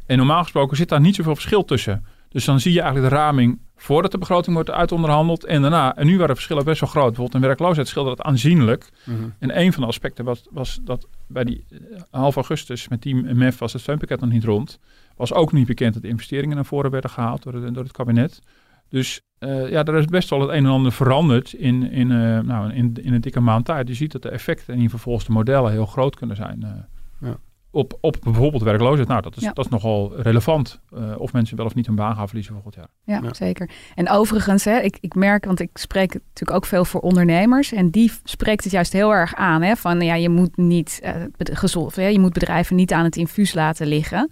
[0.05, 2.05] En normaal gesproken zit daar niet zoveel verschil tussen.
[2.29, 5.95] Dus dan zie je eigenlijk de raming voordat de begroting wordt uitonderhandeld en daarna.
[5.95, 7.05] En nu waren de verschillen best wel groot.
[7.05, 8.89] Bijvoorbeeld in werkloosheid scheelde dat aanzienlijk.
[9.03, 9.29] Mhm.
[9.39, 11.79] En een van de aspecten was, was dat bij die uh,
[12.11, 14.79] half augustus met die MEF was het steunpakket nog niet rond.
[15.15, 17.91] Was ook niet bekend dat de investeringen naar voren werden gehaald door, de, door het
[17.91, 18.41] kabinet.
[18.89, 22.39] Dus uh, ja, er is best wel het een en ander veranderd in, in, uh,
[22.39, 23.87] nou, in, in een dikke maand tijd.
[23.87, 26.87] Je ziet dat de effecten en in vervolgens de modellen heel groot kunnen zijn.
[27.19, 27.37] Ja
[27.77, 29.07] op, op bijvoorbeeld werkloosheid.
[29.07, 30.79] Nou, dat is, dat is nogal relevant.
[30.93, 32.87] Uh, of mensen wel of niet hun baan gaan verliezen volgend jaar.
[33.03, 33.69] Ja, zeker.
[33.95, 37.71] En overigens, hè, ik, ik merk, want ik spreek natuurlijk ook veel voor ondernemers.
[37.71, 39.61] En die spreekt het juist heel erg aan.
[39.61, 43.15] Hè, van ja, je moet niet uh, gezond, ja, je moet bedrijven niet aan het
[43.15, 44.31] infuus laten liggen.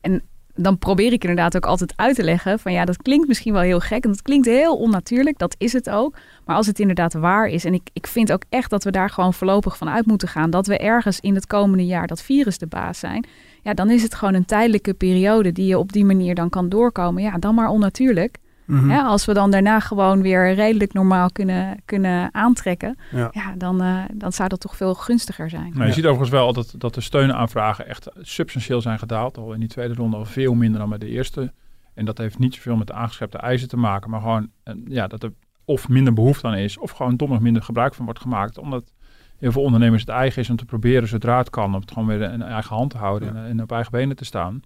[0.00, 0.22] En
[0.62, 3.62] dan probeer ik inderdaad ook altijd uit te leggen van ja, dat klinkt misschien wel
[3.62, 6.16] heel gek en dat klinkt heel onnatuurlijk, dat is het ook.
[6.44, 9.10] Maar als het inderdaad waar is, en ik, ik vind ook echt dat we daar
[9.10, 12.58] gewoon voorlopig van uit moeten gaan, dat we ergens in het komende jaar dat virus
[12.58, 13.26] de baas zijn,
[13.62, 16.68] ja, dan is het gewoon een tijdelijke periode die je op die manier dan kan
[16.68, 17.22] doorkomen.
[17.22, 18.38] Ja, dan maar onnatuurlijk.
[18.70, 23.54] Mm als we dan daarna gewoon weer redelijk normaal kunnen, kunnen aantrekken, ja.
[23.56, 25.72] dan, uh, dan zou dat toch veel gunstiger zijn.
[25.74, 29.38] Nou, je ziet overigens wel dat, dat de steunaanvragen echt substantieel zijn gedaald.
[29.38, 31.52] Al in die tweede ronde al veel minder dan bij de eerste.
[31.94, 35.06] En dat heeft niet zoveel met de aangeschepte eisen te maken, maar gewoon uh, ja,
[35.06, 35.32] dat er
[35.64, 38.58] of minder behoefte aan is, of gewoon domweg minder gebruik van wordt gemaakt.
[38.58, 38.92] Omdat
[39.38, 42.08] heel veel ondernemers het eigen is om te proberen zodra het kan, om het gewoon
[42.08, 44.62] weer in eigen hand te houden en, en, op eigen benen te staan.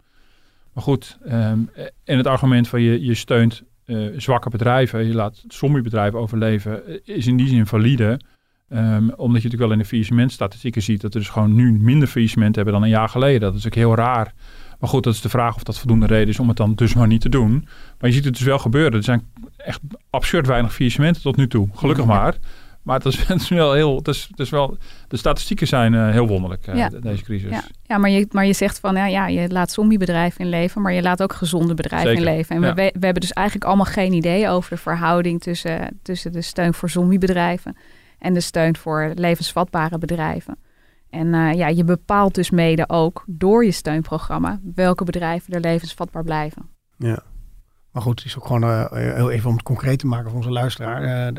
[0.73, 1.71] Maar goed, um,
[2.05, 7.17] en het argument van je, je steunt uh, zwakke bedrijven, je laat bedrijven overleven, eh,
[7.17, 8.21] is in die zin valide.
[8.69, 12.09] Um, omdat je natuurlijk wel in de faillissementstatistieken ziet dat er dus gewoon nu minder
[12.09, 13.41] faillissement hebben dan een jaar geleden.
[13.41, 14.35] Dat is ook heel raar.
[14.81, 16.95] Maar goed, dat is de vraag of dat voldoende reden is om het dan dus
[16.95, 17.53] maar niet te doen.
[17.99, 18.93] Maar je ziet het dus wel gebeuren.
[18.93, 19.23] Er zijn
[19.57, 21.69] echt absurd weinig faillissementen tot nu toe.
[21.75, 22.35] Gelukkig maar.
[22.85, 24.77] Maar het is, het is wel heel, het is, het is wel,
[25.09, 26.89] de statistieken zijn uh, heel wonderlijk, uh, ja.
[26.89, 27.51] deze crisis.
[27.51, 30.83] Ja, ja maar, je, maar je zegt van, ja, ja, je laat zombiebedrijven in leven,
[30.83, 32.27] maar je laat ook gezonde bedrijven Zeker.
[32.27, 32.57] in leven.
[32.57, 32.75] En ja.
[32.75, 36.75] we, we hebben dus eigenlijk allemaal geen idee over de verhouding tussen, tussen de steun
[36.75, 37.77] voor zombiebedrijven
[38.19, 40.57] en de steun voor levensvatbare bedrijven.
[41.11, 46.25] En uh, ja, je bepaalt dus mede ook door je steunprogramma welke bedrijven er levensvatbaar
[46.25, 46.69] blijven.
[46.97, 47.23] Ja,
[47.91, 50.51] maar goed, het is ook gewoon heel even om het concreet te maken voor onze
[50.51, 51.33] luisteraar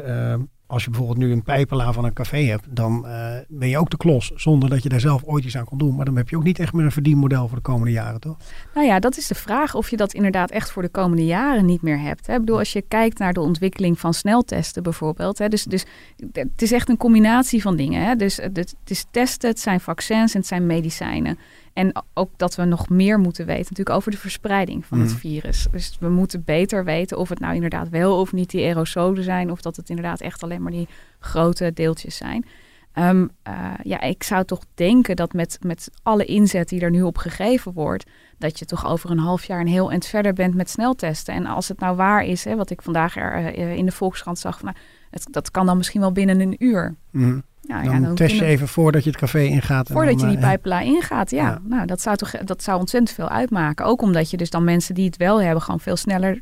[0.68, 3.90] als je bijvoorbeeld nu een pijpelaar van een café hebt, dan uh, ben je ook
[3.90, 5.96] de klos zonder dat je daar zelf ooit iets aan kon doen.
[5.96, 8.38] Maar dan heb je ook niet echt meer een verdienmodel voor de komende jaren, toch?
[8.74, 11.66] Nou ja, dat is de vraag of je dat inderdaad echt voor de komende jaren
[11.66, 12.28] niet meer hebt.
[12.28, 12.34] Hè?
[12.34, 15.38] Ik bedoel, als je kijkt naar de ontwikkeling van sneltesten bijvoorbeeld.
[15.38, 15.48] Hè?
[15.48, 15.86] Dus, dus
[16.32, 18.06] het is echt een combinatie van dingen.
[18.06, 18.16] Hè?
[18.16, 21.38] Dus het is testen, het zijn vaccins en het zijn medicijnen.
[21.76, 25.20] En ook dat we nog meer moeten weten natuurlijk over de verspreiding van het mhm.
[25.20, 25.68] virus.
[25.72, 29.52] Dus we moeten beter weten of het nou inderdaad wel of niet die aerosolen zijn.
[29.52, 30.88] Of dat het inderdaad echt alleen maar die
[31.20, 32.46] grote deeltjes zijn.
[32.96, 33.28] Ehm,
[33.84, 37.74] ja, ik zou toch denken dat met, met alle inzet die er nu op gegeven
[37.74, 41.34] wordt, dat je toch over een half jaar een heel eind verder bent met sneltesten.
[41.34, 44.62] En als het nou waar is, hè, wat ik vandaag er, in de Volkskrant zag,
[44.62, 44.76] nou,
[45.10, 46.96] het, dat kan dan misschien wel binnen een uur.
[47.12, 47.44] Mm.
[47.68, 49.90] Ja, dan, ja, dan test je even voordat je het café ingaat.
[49.92, 51.60] Voordat je die pijpla ingaat, ja.
[51.64, 53.86] Nou, dat zou, toch, dat zou ontzettend veel uitmaken.
[53.86, 55.62] Ook omdat je dus dan mensen die het wel hebben...
[55.62, 56.42] gewoon veel sneller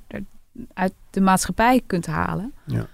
[0.73, 2.53] uit de maatschappij kunt halen.
[2.65, 2.87] Ja.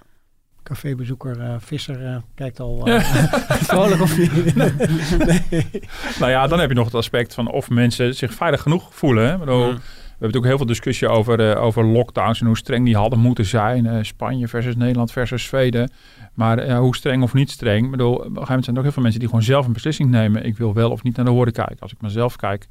[0.62, 3.00] Cafébezoeker uh, Visser uh, kijkt al uh,
[3.70, 4.54] vrolijk of niet.
[4.54, 5.70] nee.
[6.18, 9.28] Nou ja, dan heb je nog het aspect van of mensen zich veilig genoeg voelen.
[9.28, 9.38] Hè?
[9.38, 9.78] Bedoel, mm.
[10.20, 13.44] We hebben ook heel veel discussie over, over lockdowns en hoe streng die hadden moeten
[13.44, 14.04] zijn.
[14.04, 15.90] Spanje versus Nederland versus Zweden.
[16.34, 17.84] Maar uh, hoe streng of niet streng.
[17.84, 19.66] Ik bedoel, op een gegeven moment zijn er ook heel veel mensen die gewoon zelf
[19.66, 20.44] een beslissing nemen.
[20.44, 21.82] Ik wil wel of niet naar de horeca kijken.
[21.82, 22.66] Als ik mezelf kijk,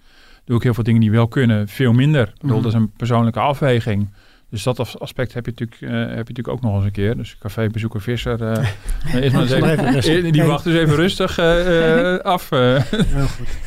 [0.46, 1.68] doe ik heel veel dingen die wel kunnen.
[1.68, 2.28] Veel minder.
[2.28, 2.66] Ik bedoel, mhm.
[2.66, 4.10] dat is een persoonlijke afweging.
[4.50, 7.18] Dus dat aspect heb je natuurlijk, uh, heb je natuurlijk ook nog eens een keer.
[7.18, 12.50] Dus cafébezoeker Visser, uh, is maar even, die wacht dus even rustig uh, af.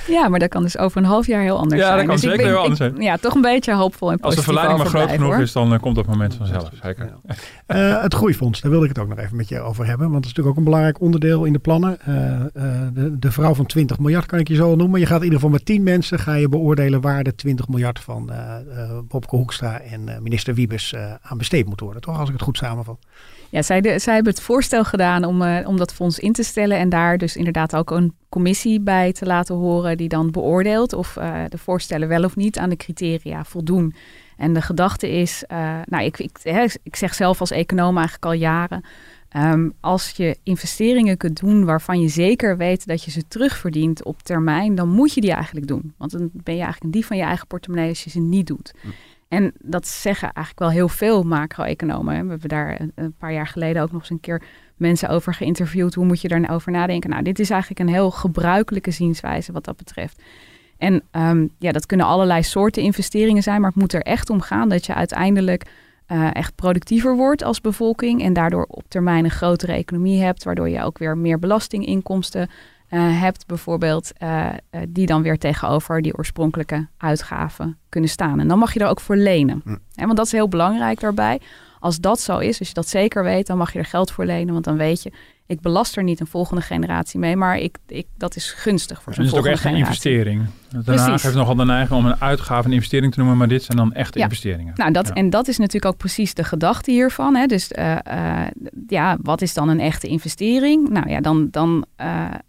[0.08, 1.98] Ja, maar dat kan dus over een half jaar heel anders ja, zijn.
[1.98, 2.96] Ja, dat kan dus zeker heel anders zijn.
[2.96, 5.96] Ja, toch een beetje hoopvol en Als de verleiding maar groot genoeg is, dan komt
[5.96, 6.70] dat moment vanzelf.
[6.82, 7.12] Zeker.
[8.02, 10.10] het groeifonds, daar wilde ik het ook nog even met je over hebben.
[10.10, 11.98] Want dat is natuurlijk ook een belangrijk onderdeel in de plannen.
[12.94, 15.00] de, de vrouw van 20 miljard kan ik je zo noemen.
[15.00, 18.00] Je gaat in ieder geval met 10 mensen ga je beoordelen waar de 20 miljard
[18.00, 18.30] van
[19.08, 22.18] Bobke Hoekstra en minister Wiebe uh, aan besteed moet worden, toch?
[22.18, 22.98] Als ik het goed samenvat.
[23.50, 26.42] Ja, zij, de, zij hebben het voorstel gedaan om, uh, om dat fonds in te
[26.42, 30.92] stellen en daar dus inderdaad ook een commissie bij te laten horen die dan beoordeelt
[30.92, 33.94] of uh, de voorstellen wel of niet aan de criteria voldoen.
[34.36, 35.44] En de gedachte is,
[35.86, 38.84] nou, ik, ik, hè, ik zeg zelf als econoom eigenlijk al jaren,
[39.36, 44.22] um, als je investeringen kunt doen waarvan je zeker weet dat je ze terugverdient op
[44.22, 45.94] termijn, dan moet je die eigenlijk doen.
[45.96, 48.46] Want dan ben je eigenlijk een dief van je eigen portemonnee als je ze niet
[48.46, 48.74] doet.
[48.80, 48.88] Hm.
[49.32, 52.24] En dat zeggen eigenlijk wel heel veel macro-economen.
[52.24, 54.42] We hebben daar een paar jaar geleden ook nog eens een keer
[54.76, 55.94] mensen over geïnterviewd.
[55.94, 57.10] Hoe moet je daarover nadenken?
[57.10, 60.22] Nou, dit is eigenlijk een heel gebruikelijke zienswijze wat dat betreft.
[60.78, 64.40] En um, ja, dat kunnen allerlei soorten investeringen zijn, maar het moet er echt om
[64.40, 65.66] gaan dat je uiteindelijk
[66.08, 70.68] uh, echt productiever wordt als bevolking en daardoor op termijn een grotere economie hebt, waardoor
[70.68, 72.50] je ook weer meer belastinginkomsten
[72.92, 74.48] uh, hebt, bijvoorbeeld, uh,
[74.88, 78.40] die dan weer tegenover die oorspronkelijke uitgaven kunnen staan.
[78.40, 79.60] En dan mag je er ook voor lenen.
[79.64, 79.76] Hm.
[79.94, 81.40] want dat is heel belangrijk daarbij.
[81.78, 84.24] Als dat zo is, als je dat zeker weet, dan mag je er geld voor
[84.24, 84.52] lenen.
[84.52, 85.12] Want dan weet je,
[85.52, 89.14] ik belast er niet een volgende generatie mee, maar ik, ik, dat is gunstig voor
[89.14, 89.92] zo'n volgende generatie.
[89.92, 90.86] Het is ook echt een investering.
[90.96, 93.76] Daarna heeft nogal de neiging om een uitgave een investering te noemen, maar dit zijn
[93.76, 94.72] dan echte investeringen.
[94.76, 97.34] Nou, dat, En dat is natuurlijk ook precies de gedachte hiervan.
[97.34, 97.46] Hè.
[97.46, 98.40] Dus uh, uh,
[98.86, 100.88] ja, wat is dan een echte investering?
[100.88, 102.06] Nou ja, dan, dan uh,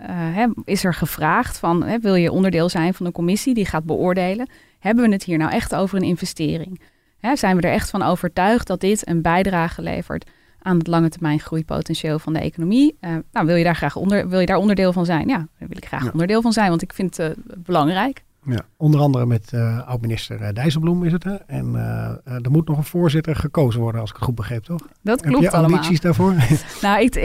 [0.08, 3.84] hè, is er gevraagd van, hè, wil je onderdeel zijn van een commissie die gaat
[3.84, 4.50] beoordelen?
[4.80, 6.82] Hebben we het hier nou echt over een investering?
[7.20, 10.30] Hè, zijn we er echt van overtuigd dat dit een bijdrage levert
[10.64, 12.98] aan het lange termijn groeipotentieel van de economie.
[13.02, 15.28] Uh, nou, wil je daar graag onder, wil je daar onderdeel van zijn?
[15.28, 18.24] Ja, daar wil ik graag onderdeel van zijn, want ik vind het uh, belangrijk.
[18.46, 21.24] Ja, onder andere met uh, oud-minister uh, Dijsselbloem is het.
[21.24, 21.36] Hè?
[21.36, 24.88] En uh, er moet nog een voorzitter gekozen worden, als ik het goed begreep, toch?
[25.02, 26.34] Dat klopt Heb je ambities daarvoor?
[26.82, 27.16] nou, ik,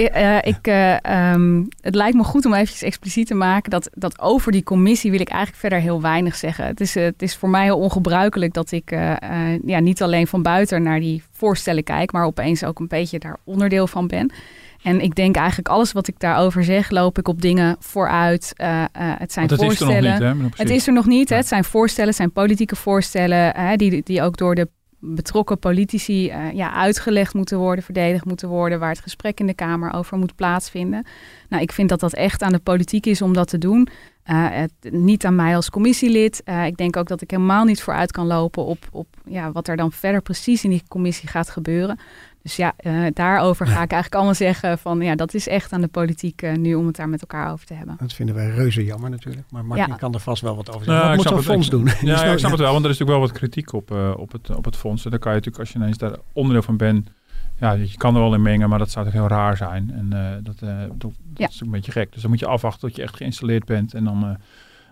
[0.44, 0.66] ik,
[1.34, 5.10] um, het lijkt me goed om eventjes expliciet te maken dat, dat over die commissie
[5.10, 6.66] wil ik eigenlijk verder heel weinig zeggen.
[6.66, 8.90] Het is, het is voor mij heel ongebruikelijk dat ik
[9.64, 13.36] ja, niet alleen van buiten naar die voorstellen kijk, maar opeens ook een beetje daar
[13.44, 14.32] onderdeel van ben.
[14.82, 18.52] En ik denk eigenlijk alles wat ik daarover zeg, loop ik op dingen vooruit.
[18.56, 20.14] Uh, uh, het zijn het voorstellen.
[20.14, 20.62] Is er nog niet, hè?
[20.62, 21.28] Het is er nog niet.
[21.28, 21.36] Hè?
[21.36, 24.68] Het zijn voorstellen, het zijn politieke voorstellen hè, die, die ook door de
[25.00, 29.54] betrokken politici uh, ja, uitgelegd moeten worden, verdedigd moeten worden, waar het gesprek in de
[29.54, 31.06] Kamer over moet plaatsvinden.
[31.48, 33.88] Nou, ik vind dat dat echt aan de politiek is om dat te doen.
[34.22, 36.42] het, niet aan mij als commissielid.
[36.66, 39.76] ik denk ook dat ik helemaal niet vooruit kan lopen op, op ja, wat er
[39.76, 41.98] dan verder precies in die commissie gaat gebeuren.
[42.42, 45.80] Dus ja, uh, daarover ga ik eigenlijk allemaal zeggen van ja, dat is echt aan
[45.80, 47.96] de politiek uh, nu om het daar met elkaar over te hebben.
[48.00, 49.46] Dat vinden wij reuze jammer natuurlijk.
[49.50, 49.94] Maar Martin ja.
[49.94, 51.02] kan er vast wel wat over zeggen.
[51.02, 51.88] Ja, wat moet zo'n fonds doen?
[52.00, 54.32] Ja, ik snap het wel, want er is natuurlijk wel wat kritiek op, uh, op,
[54.32, 55.04] het, op het fonds.
[55.04, 57.10] En dan kan je natuurlijk, als je ineens daar onderdeel van bent,
[57.60, 59.90] ja, je kan er wel in mengen, maar dat zou toch heel raar zijn.
[59.94, 60.08] En
[60.42, 61.48] dat, dat, dat ja.
[61.48, 62.12] is een beetje gek.
[62.12, 64.38] Dus dan moet je afwachten tot je echt geïnstalleerd bent en dan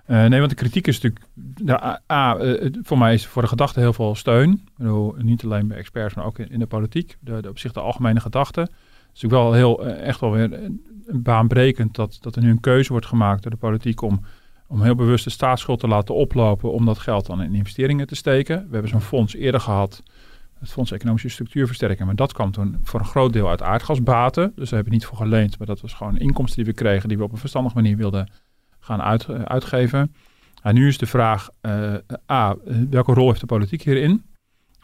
[0.09, 1.25] uh, nee, want de kritiek is natuurlijk.
[1.63, 4.69] Nou, A, uh, voor mij is voor de gedachte heel veel steun.
[4.77, 7.17] Bedoel, niet alleen bij experts, maar ook in, de politiek.
[7.21, 8.61] De, op zich de algemene gedachte.
[8.61, 8.71] Het
[9.15, 10.71] is natuurlijk wel heel, uh, echt wel weer
[11.07, 14.21] baanbrekend dat, dat er nu een keuze wordt gemaakt door de politiek om,
[14.67, 16.73] om heel bewust de staatsschuld te laten oplopen.
[16.73, 18.57] om dat geld dan in investeringen te steken.
[18.57, 20.03] We hebben zo'n fonds eerder gehad.
[20.59, 22.07] Het Fonds Economische Structuurversterking.
[22.07, 24.43] Maar dat kwam toen voor een groot deel uit aardgasbaten.
[24.43, 25.59] Dus daar hebben we niet voor geleend.
[25.59, 27.09] Maar dat was gewoon inkomsten die we kregen.
[27.09, 28.29] die we op een verstandige manier wilden
[28.87, 30.15] gaan uit, eh, uitgeven.
[30.63, 31.95] En nu is de vraag, uh,
[32.31, 32.55] A,
[32.91, 34.25] welke rol heeft de politiek hierin?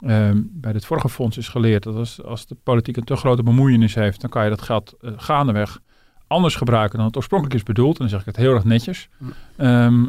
[0.07, 3.43] Um, bij het vorige fonds is geleerd dat als, als de politiek een te grote
[3.43, 5.81] bemoeienis heeft, dan kan je dat geld uh, gaandeweg
[6.27, 7.93] anders gebruiken dan het oorspronkelijk is bedoeld.
[7.93, 9.09] En dan zeg ik het heel erg netjes.
[9.57, 10.05] Ehm,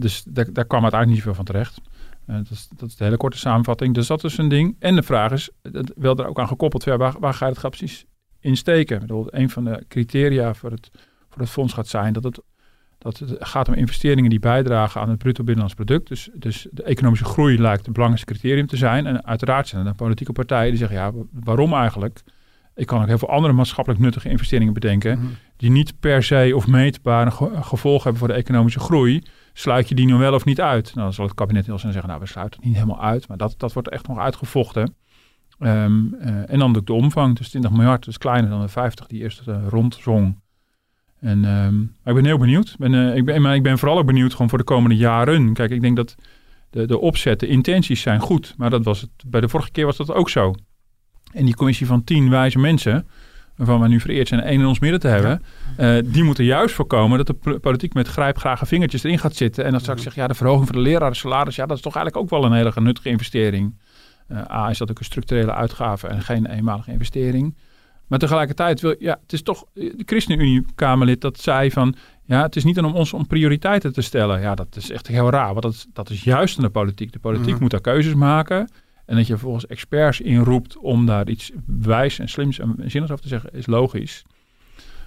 [0.00, 1.80] dus daar, daar kwam uiteindelijk niet zoveel van terecht.
[2.26, 3.94] dat, is, dat, is, de hele korte samenvatting.
[3.94, 4.76] Dus dat is een ding.
[4.78, 7.68] En de vraag is, dat wel er ook aan gekoppeld, waar, waar ga je het
[7.68, 8.06] precies
[8.40, 8.94] in steken?
[8.94, 10.90] Ik bedoel, een van de criteria voor het,
[11.28, 12.40] voor het fonds gaat zijn dat het
[13.06, 16.08] dat het gaat om investeringen die bijdragen aan het bruto binnenlands product.
[16.08, 19.06] Dus, dus de economische groei lijkt het belangrijkste criterium te zijn.
[19.06, 21.12] En uiteraard zijn er dan politieke partijen die zeggen, ja,
[21.44, 22.22] waarom eigenlijk?
[22.74, 25.26] Ik kan ook heel veel andere maatschappelijk nuttige investeringen bedenken, mhm.
[25.56, 29.22] die niet per se of meetbaar een gevolg hebben voor de economische groei.
[29.52, 30.84] Sluit je die nu wel of niet uit?
[30.84, 33.28] Nou, dan zal het kabinet heel snel zeggen, nou, we sluiten het niet helemaal uit,
[33.28, 34.94] maar dat, dat wordt echt nog uitgevochten.
[35.58, 36.14] Um,
[36.46, 39.56] en dan de omvang, dus 20 miljard, dus kleiner dan de 50 die eerst uh,
[39.68, 40.36] rondzong.
[41.26, 42.74] En um, ik ben heel benieuwd.
[42.78, 45.52] Ben, uh, ik, ben, maar ik ben vooral ook benieuwd gewoon voor de komende jaren.
[45.52, 46.14] Kijk, ik denk dat
[46.70, 48.54] de, de opzet, de intenties zijn goed.
[48.56, 50.54] Maar dat was het, bij de vorige keer was dat ook zo.
[51.32, 53.06] En die commissie van tien wijze mensen,
[53.56, 55.42] waarvan we nu vereerd zijn één in ons midden te hebben,
[55.80, 59.64] uh, die moeten juist voorkomen dat de politiek met grijpgrage vingertjes erin gaat zitten.
[59.64, 61.96] En dan straks zeggen, ja, de verhoging van de leraren salaris, ja, dat is toch
[61.96, 63.78] eigenlijk ook wel een hele nuttige investering.
[64.28, 67.56] Uh, A, is dat ook een structurele uitgave en geen eenmalige investering.
[68.06, 72.64] Maar tegelijkertijd wil ja, het is toch de ChristenUnie-Kamerlid dat zei van ja, het is
[72.64, 74.40] niet aan om ons om prioriteiten te stellen.
[74.40, 77.12] Ja, dat is echt heel raar, want dat is, dat is juist in de politiek.
[77.12, 77.62] De politiek mhm.
[77.62, 78.70] moet daar keuzes maken.
[79.06, 83.22] En dat je volgens experts inroept om daar iets wijs en slims en zinnigs over
[83.22, 84.24] te zeggen, is logisch.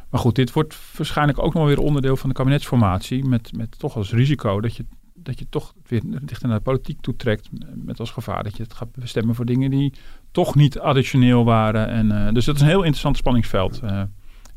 [0.09, 3.25] Maar goed, dit wordt waarschijnlijk ook nog weer onderdeel van de kabinetsformatie.
[3.25, 4.85] Met, met toch als risico dat je
[5.23, 7.49] dat je toch weer dichter naar de politiek toetrekt.
[7.75, 9.93] Met als gevaar dat je het gaat bestemmen voor dingen die
[10.31, 11.87] toch niet additioneel waren.
[11.87, 13.79] En, uh, dus dat is een heel interessant spanningsveld.
[13.83, 14.01] Uh,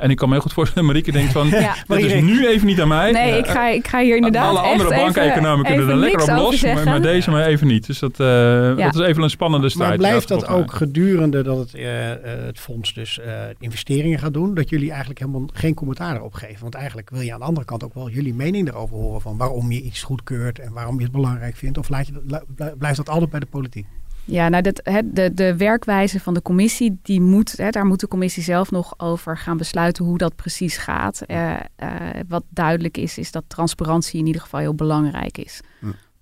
[0.03, 1.75] en ik kan me heel goed voorstellen, Marieke denkt van, ja.
[1.87, 3.13] dat is nu even niet aan mij.
[3.13, 6.63] Nee, ik ga, ik ga hier inderdaad Alle andere bankeconomen kunnen er lekker op los,
[6.63, 7.87] maar, maar, deze maar even niet.
[7.87, 9.89] Dus dat, uh, dat is even een spannende strijd.
[9.89, 11.85] Maar blijft dat ook gedurende dat het, uh,
[12.23, 16.61] het fonds dus uh, investeringen gaat doen, dat jullie eigenlijk helemaal geen commentaar erop geven?
[16.61, 19.37] Want eigenlijk wil je aan de andere kant ook wel jullie mening erover horen van
[19.37, 21.79] waarom je iets goedkeurt en waarom je het belangrijk vindt.
[21.79, 22.43] Of laat je,
[22.79, 23.87] blijft dat altijd bij de politiek?
[24.25, 28.09] Ja, nou, dat, de, de werkwijze van de commissie, die moet, hè, daar moet de
[28.09, 31.23] commissie zelf nog over gaan besluiten hoe dat precies gaat.
[31.27, 31.51] Uh,
[31.83, 31.97] uh,
[32.29, 35.61] wat duidelijk is, is dat transparantie in ieder geval heel belangrijk is.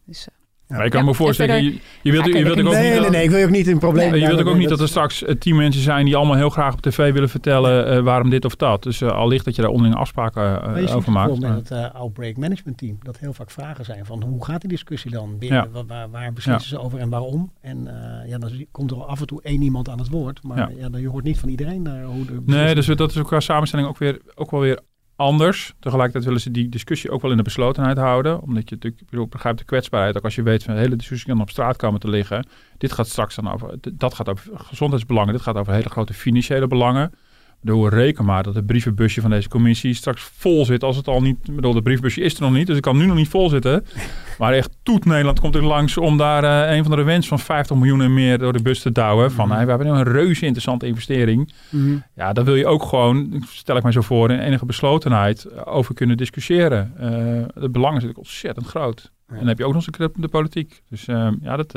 [0.05, 0.40] Dus, uh,
[0.71, 3.01] maar ik kan me voorstellen, je, je wilt, je wilt ook nee, niet...
[3.01, 4.21] Nee, nee, ik wil ook niet in problemen.
[4.21, 6.73] je wilt ook, niet dat er straks uh, tien mensen zijn die allemaal heel graag
[6.73, 8.83] op tv willen vertellen uh, waarom dit of dat.
[8.83, 11.41] Dus uh, al ligt dat je daar onderling afspraken uh, over maakt.
[11.41, 15.11] met het Outbreak Management Team, dat heel vaak vragen zijn van hoe gaat die discussie
[15.11, 15.69] dan binnen?
[15.75, 15.85] Ja.
[15.87, 17.53] Waar, waar, beslissen ze over en waarom?
[17.61, 17.89] En
[18.27, 20.89] ja, dan komt er af en toe één iemand aan het woord, maar ja.
[20.89, 23.89] dan, je hoort niet van iedereen hoe de Nee, dus dat is ook qua samenstelling
[23.89, 24.81] ook, weer, ook wel weer
[25.21, 25.75] anders.
[25.81, 28.41] Tegelijkertijd willen ze die discussie ook wel in de beslotenheid houden.
[28.41, 29.11] Omdat je natuurlijk, ik
[29.59, 30.17] de kwetsbaarheid.
[30.17, 32.47] Ook als je weet van de hele discussie kan op straat komen te liggen.
[32.79, 35.33] Dit gaat straks dan over, dat gaat over gezondheidsbelangen.
[35.33, 37.13] Dit gaat over hele grote financiële belangen.
[37.61, 41.21] Bedoel, reken maar dat het brievenbusje van deze commissie straks vol zit als het al
[41.21, 41.37] niet...
[41.49, 43.49] Ik bedoel, de brievenbusje is er nog niet, dus ik kan nu nog niet vol
[43.49, 43.85] zitten.
[44.39, 47.39] Maar echt toet Nederland komt er langs om daar uh, een van de wens van
[47.39, 49.33] 50 miljoen en meer door de bus te douwen.
[49.33, 51.53] Van, mm we hebben nu een reuze interessante investering.
[51.71, 51.97] Mhm.
[52.15, 55.95] Ja, daar wil je ook gewoon, stel ik mij zo voor, in enige beslotenheid over
[55.95, 56.93] kunnen discussiëren.
[57.01, 59.13] Uh, het belang is natuurlijk ontzettend groot.
[59.27, 60.83] En dan heb je ook nog eens de, de politiek.
[60.89, 61.75] Dus uh, ja, dat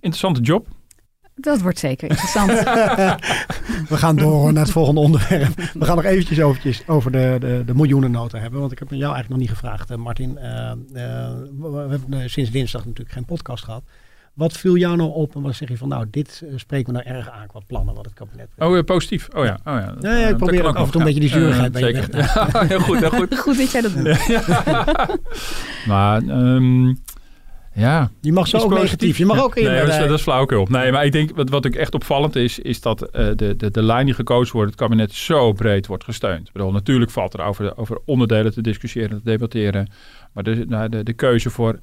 [0.00, 0.68] interessante job.
[1.38, 2.50] Dat wordt zeker interessant.
[3.92, 5.54] we gaan door naar het volgende onderwerp.
[5.74, 8.60] We gaan nog eventjes eventjes over de, de, de miljoenennota hebben.
[8.60, 10.38] Want ik heb jou eigenlijk nog niet gevraagd, eh, Martin.
[10.42, 10.72] Uh, uh,
[11.58, 13.82] we hebben sinds dinsdag natuurlijk geen podcast gehad.
[14.34, 17.06] Wat viel jou nou op en wat zeg je van nou, dit spreekt me nou
[17.06, 18.48] erg aan qua plannen wat het kabinet...
[18.58, 19.28] Oh, positief.
[19.34, 19.58] Oh ja.
[19.64, 19.92] Oh, ja.
[19.92, 21.96] Dat, ja, ik probeer ook af en toe een beetje die zuurigheid bij je
[22.66, 23.38] heel goed, heel goed.
[23.38, 24.38] goed dat jij dat doet.
[25.90, 26.22] maar...
[26.22, 26.98] Um,
[27.76, 28.10] ja.
[28.20, 29.18] Je mag zo ook negatief.
[29.18, 29.64] Je mag ook in.
[29.64, 30.66] Nee, dat is, dat is flauwekul.
[30.70, 33.70] Nee, maar ik denk wat, wat ook echt opvallend is, is dat uh, de, de,
[33.70, 36.46] de lijn die gekozen wordt, het kabinet zo breed wordt gesteund.
[36.46, 39.90] Ik bedoel, natuurlijk valt er over, over onderdelen te discussiëren, te debatteren.
[40.32, 41.78] Maar de, nou, de, de keuze voor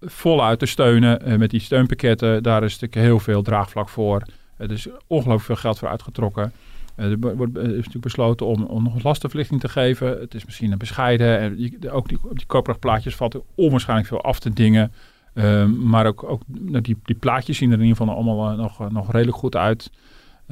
[0.00, 4.22] voluit te steunen uh, met die steunpakketten, daar is natuurlijk heel veel draagvlak voor.
[4.56, 6.52] Er is ongelooflijk veel geld voor uitgetrokken.
[6.96, 10.20] Uh, er wordt is natuurlijk besloten om, om nog lastenverlichting te geven.
[10.20, 11.38] Het is misschien een bescheiden.
[11.38, 14.92] En je, ook die, op die koopkrachtplaatjes valt er onwaarschijnlijk veel af te dingen.
[15.34, 18.56] Ehm, maar ook, ook nou, die, die plaatjes zien er in ieder geval allemaal eh,
[18.56, 19.90] nog, nog redelijk goed uit.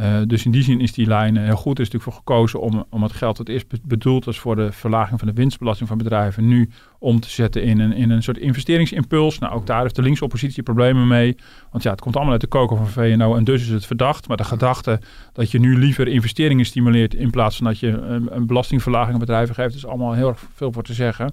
[0.00, 1.78] Uh, dus in die zin is die lijn heel goed.
[1.78, 4.72] Er is natuurlijk voor gekozen om, om het geld dat eerst bedoeld was voor de
[4.72, 8.38] verlaging van de winstbelasting van bedrijven nu om te zetten in een, in een soort
[8.38, 9.38] investeringsimpuls.
[9.38, 11.36] Nou, ook daar heeft de linkse oppositie problemen mee.
[11.70, 14.28] Want ja, het komt allemaal uit de koker van VNO en dus is het verdacht.
[14.28, 15.00] Maar de gedachte
[15.32, 19.20] dat je nu liever investeringen stimuleert in plaats van dat je een, een belastingverlaging aan
[19.20, 21.32] bedrijven geeft, is allemaal heel erg veel voor te zeggen.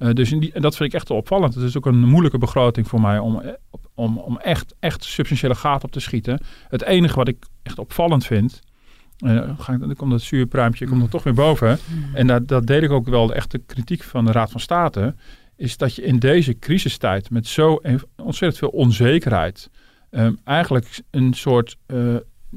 [0.00, 1.54] Uh, dus in die, en dat vind ik echt wel opvallend.
[1.54, 3.52] Het is ook een moeilijke begroting voor mij om, eh,
[3.94, 6.40] om, om echt, echt substantiële gaten op te schieten.
[6.68, 8.60] Het enige wat ik echt opvallend vind,
[9.24, 11.78] Uh, ga ik, dan komt dat zuurpruimpje komt er toch weer boven.
[12.14, 15.14] En dat, dat deed ik ook wel de echte kritiek van de Raad van State.
[15.56, 17.80] Is dat je in deze crisistijd met zo
[18.16, 19.70] ontzettend veel onzekerheid.
[20.10, 22.16] Um, eigenlijk een soort, uh,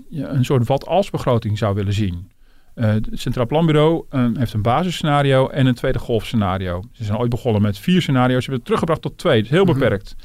[0.09, 2.31] ja, een soort wat-als begroting zou willen zien.
[2.75, 6.83] Uh, het Centraal Planbureau um, heeft een basisscenario en een tweede golfscenario.
[6.91, 8.43] Ze zijn ooit begonnen met vier scenario's.
[8.43, 9.35] Ze hebben het teruggebracht tot twee.
[9.35, 9.73] Het is heel mhm.
[9.73, 10.15] beperkt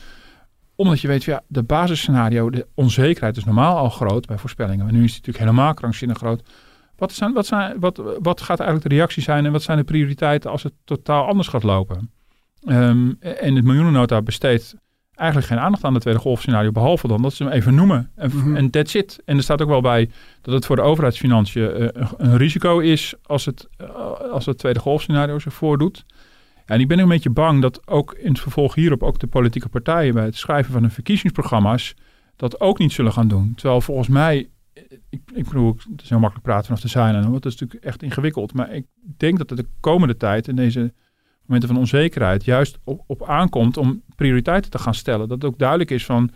[0.79, 4.85] omdat je weet, ja, de basisscenario, de onzekerheid is normaal al groot bij voorspellingen.
[4.85, 6.43] Maar nu is het natuurlijk helemaal krankzinnig groot.
[6.97, 9.85] Wat, zijn, wat, zijn, wat, wat gaat eigenlijk de reactie zijn en wat zijn de
[9.85, 12.11] prioriteiten als het totaal anders gaat lopen?
[12.69, 14.75] Um, en het miljoenennota besteedt
[15.19, 18.11] eigenlijk geen aandacht aan de tweede golfscenario, behalve dan dat ze hem even noemen.
[18.15, 18.71] En, mm -hmm.
[18.71, 19.23] that's it.
[19.25, 20.11] En er staat ook wel bij
[20.43, 23.89] dat het voor de overheidsfinanciën uh, een risico is als het, uh,
[24.33, 26.05] als het tweede golfscenario zich voordoet.
[26.65, 29.69] En ik ben een beetje bang dat ook in het vervolg hierop ook de politieke
[29.69, 31.95] partijen bij het schrijven van hun verkiezingsprogramma's
[32.37, 33.53] dat ook niet zullen gaan doen.
[33.57, 34.49] Terwijl volgens mij,
[35.11, 37.85] ik, ik bedoel, het is heel makkelijk praten vanaf de zijn en dat is natuurlijk
[37.85, 38.53] echt ingewikkeld.
[38.53, 40.93] Maar ik denk dat het de komende tijd in deze
[41.49, 45.29] momenten van onzekerheid juist op, op aankomt om prioriteiten te gaan stellen.
[45.29, 46.31] Dat het ook duidelijk is van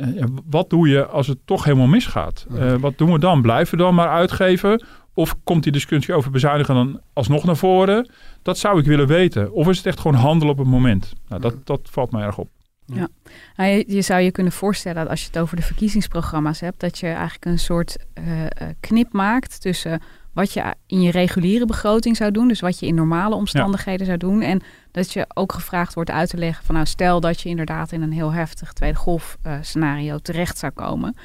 [0.00, 2.46] uh, wat doe je als het toch helemaal misgaat?
[2.52, 3.42] Uh, wat doen we dan?
[3.42, 4.84] Blijven we dan maar uitgeven?
[5.14, 8.10] Of komt die discussie over bezuinigen dan alsnog naar voren?
[8.42, 9.52] Dat zou ik willen weten.
[9.52, 11.12] Of is het echt gewoon handelen op het moment?
[11.28, 12.48] Nou, dat, dat valt mij erg op.
[12.86, 13.08] Ja,
[13.56, 16.80] nou, je, je, zou je kunnen voorstellen dat als je het over de verkiezingsprogramma's hebt,
[16.80, 18.42] dat je eigenlijk een soort uh,
[18.80, 20.00] knip maakt tussen
[20.36, 24.18] wat je in je reguliere begroting zou doen, dus wat je in normale omstandigheden zou
[24.18, 27.48] doen, en dat je ook gevraagd wordt uit te leggen van nou stel dat je
[27.48, 31.16] inderdaad in een heel heftig tweede golf uh, scenario terecht zou komen.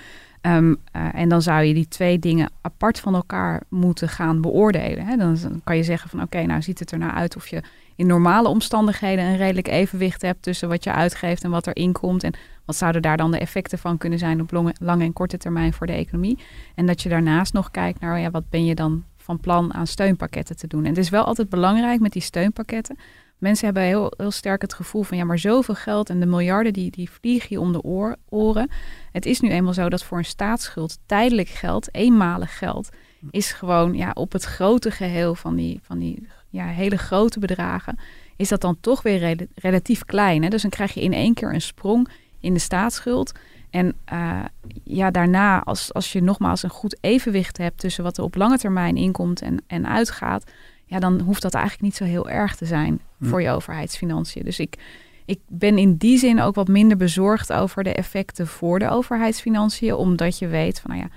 [0.41, 5.05] Um, uh, en dan zou je die twee dingen apart van elkaar moeten gaan beoordelen.
[5.05, 5.15] Hè?
[5.15, 7.61] Dan, kan je zeggen van oké, nou ziet het er nou uit of je
[7.95, 12.23] in normale omstandigheden een redelijk evenwicht hebt tussen wat je uitgeeft en wat er inkomt.
[12.23, 12.33] En
[12.71, 15.73] wat zouden daar dan de effecten van kunnen zijn op lange, lange en korte termijn
[15.73, 16.37] voor de economie.
[16.75, 19.87] En dat je daarnaast nog kijkt naar ja, wat ben je dan van plan aan
[19.87, 20.83] steunpakketten te doen.
[20.83, 22.97] En het is wel altijd belangrijk met die steunpakketten
[23.41, 26.73] mensen hebben heel, heel sterk het gevoel van ja, maar zoveel geld en de miljarden
[26.73, 28.69] die, die vliegen je om de oren.
[29.11, 32.89] Het is nu eenmaal zo dat voor een staatsschuld tijdelijk geld, eenmalig geld,
[33.31, 37.99] is gewoon ja, op het grote geheel van die, van die ja, hele grote bedragen,
[38.35, 40.43] is dat dan toch weer relatief klein.
[40.43, 40.49] Hè?
[40.49, 42.07] Dus dan krijg je in één keer een sprong
[42.41, 43.31] in de staatsschuld.
[43.69, 44.39] En uh,
[44.83, 48.57] ja, daarna, als, als je nogmaals een goed evenwicht hebt tussen wat er op lange
[48.57, 50.51] termijn inkomt en, en uitgaat,
[50.85, 53.25] ja, dan hoeft dat eigenlijk niet zo heel erg te zijn hm.
[53.25, 54.43] voor je overheidsfinanciën.
[54.43, 54.77] Dus ik,
[55.25, 59.93] ik ben in die zin ook wat minder bezorgd over de effecten voor de overheidsfinanciën,
[59.93, 61.09] omdat je weet van, nou ja,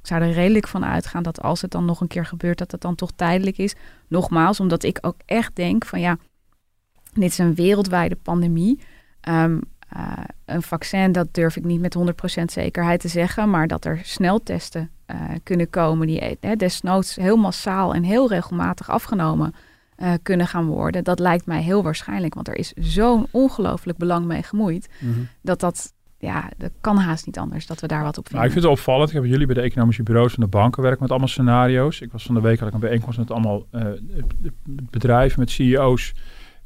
[0.00, 2.72] ik zou er redelijk van uitgaan dat als het dan nog een keer gebeurt, dat
[2.72, 3.74] het dan toch tijdelijk is.
[4.08, 6.16] Nogmaals, omdat ik ook echt denk van ja,
[7.12, 8.80] dit is een wereldwijde pandemie.
[9.28, 9.60] Um,
[9.96, 10.12] uh,
[10.44, 11.96] een vaccin, dat durf ik niet met
[12.40, 17.36] 100% zekerheid te zeggen, maar dat er sneltesten uh, kunnen komen die uh, desnoods heel
[17.36, 19.54] massaal en heel regelmatig afgenomen
[19.98, 21.04] uh, kunnen gaan worden.
[21.04, 25.28] Dat lijkt mij heel waarschijnlijk, want er is zo'n ongelooflijk belang mee gemoeid, mm -hmm.
[25.42, 28.34] dat dat ja, dat kan haast niet anders dat we daar wat op vinden.
[28.34, 29.08] Nou, ik vind het opvallend.
[29.08, 32.00] Ik heb jullie bij de economische bureaus en de banken werken met allemaal scenario's.
[32.00, 33.66] Ik was van de week had ik een bijeenkomst met allemaal
[34.64, 36.14] bedrijven, met CEO's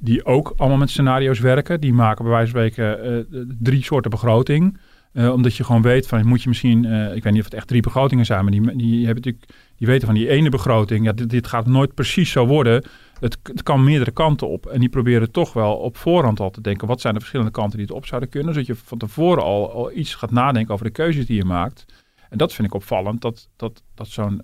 [0.03, 1.81] die ook allemaal met scenario's werken.
[1.81, 4.79] Die maken bij wijze van spreken uh, drie soorten begroting.
[5.13, 7.55] Uh, omdat je gewoon weet van, moet je misschien, uh, ik weet niet of het
[7.55, 11.05] echt drie begrotingen zijn, maar die, die, hebben natuurlijk, die weten van die ene begroting,
[11.05, 12.85] ja, dit, dit gaat nooit precies zo worden.
[13.21, 14.67] Het, het, kan meerdere kanten op.
[14.67, 17.77] En die proberen toch wel op voorhand al te denken, wat zijn de verschillende kanten
[17.79, 20.87] die het op zouden kunnen, zodat je van tevoren al, al iets gaat nadenken over
[20.87, 21.87] de keuzes die je maakt.
[22.29, 24.43] En dat vind ik opvallend, dat, dat, dat zo'n,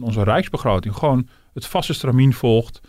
[0.00, 2.80] onze rijksbegroting gewoon het vaste stramien volgt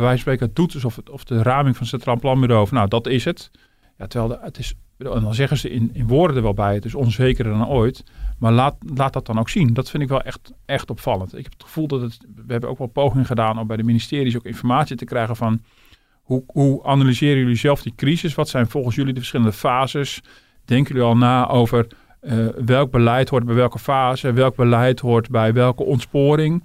[0.00, 2.76] bij wijze van spreken doet alsof het, of de raming van het Centraal Planbureau, van,
[2.76, 3.50] nou dat is het.
[3.98, 6.74] Ja, terwijl de, het is, en dan zeggen ze in, in woorden er wel bij,
[6.74, 8.04] het is onzekerder dan ooit.
[8.38, 9.74] Maar laat, laat dat dan ook zien.
[9.74, 11.36] Dat vind ik wel echt, echt opvallend.
[11.36, 13.82] Ik heb het gevoel dat het, we hebben ook wel pogingen gedaan om bij de
[13.82, 15.62] ministeries ook informatie te krijgen van
[16.22, 18.34] hoe, hoe analyseren jullie zelf die crisis?
[18.34, 20.20] Wat zijn volgens jullie de verschillende fases?
[20.64, 21.86] Denken jullie al na over
[22.22, 24.32] uh, welk beleid hoort bij welke fase?
[24.32, 26.64] Welk beleid hoort bij welke ontsporing?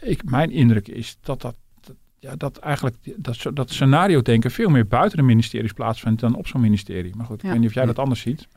[0.00, 1.54] Ik, mijn indruk is dat dat
[2.20, 6.46] ja, dat eigenlijk dat, dat scenario denken veel meer buiten de ministeries plaatsvindt dan op
[6.46, 7.16] zo'n ministerie.
[7.16, 8.48] Maar goed, ik weet niet of jij dat anders ziet.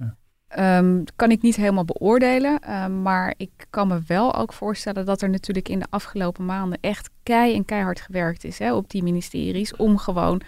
[0.60, 2.84] Um, kan ik niet helemaal beoordelen.
[2.84, 6.78] Um, maar ik kan me wel ook voorstellen dat er natuurlijk in de afgelopen maanden
[6.82, 9.76] echt kei en keihard gewerkt is hè, op die ministeries.
[9.76, 10.42] Om gewoon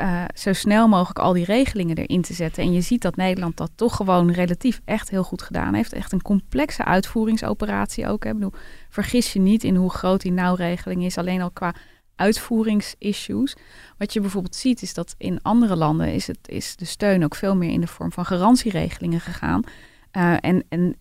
[0.00, 2.62] uh, zo snel mogelijk al die regelingen erin te zetten.
[2.62, 5.92] En je ziet dat Nederland dat toch gewoon relatief echt heel goed gedaan heeft.
[5.92, 8.24] Echt een complexe uitvoeringsoperatie ook.
[8.24, 8.30] Hè.
[8.30, 8.54] Ik bedoel,
[8.88, 11.18] vergis je niet in hoe groot die nauwregeling is.
[11.18, 11.74] Alleen al qua
[12.16, 13.56] uitvoeringsissues.
[13.98, 17.34] Wat je bijvoorbeeld ziet is dat in andere landen is, het, is de steun ook
[17.34, 19.62] veel meer in de vorm van garantieregelingen gegaan.
[20.40, 20.96] en en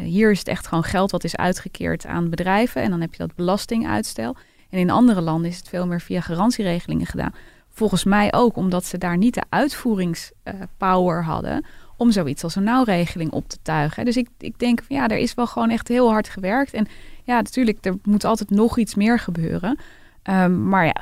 [0.00, 2.82] hier is het echt gewoon geld wat is uitgekeerd aan bedrijven.
[2.82, 4.36] En dan heb je dat belastinguitstel.
[4.70, 7.34] En in andere landen is het veel meer via garantieregelingen gedaan.
[7.70, 11.64] Volgens mij ook omdat ze daar niet de uitvoeringspower hadden
[11.96, 14.04] om zoiets als een nauwregeling op te tuigen.
[14.04, 16.72] Dus ik, ik denk van ja, er is wel gewoon echt heel hard gewerkt.
[16.72, 16.86] En
[17.26, 19.78] ja, natuurlijk, er moet altijd nog iets meer gebeuren.
[20.22, 20.94] Ehm, maar ja,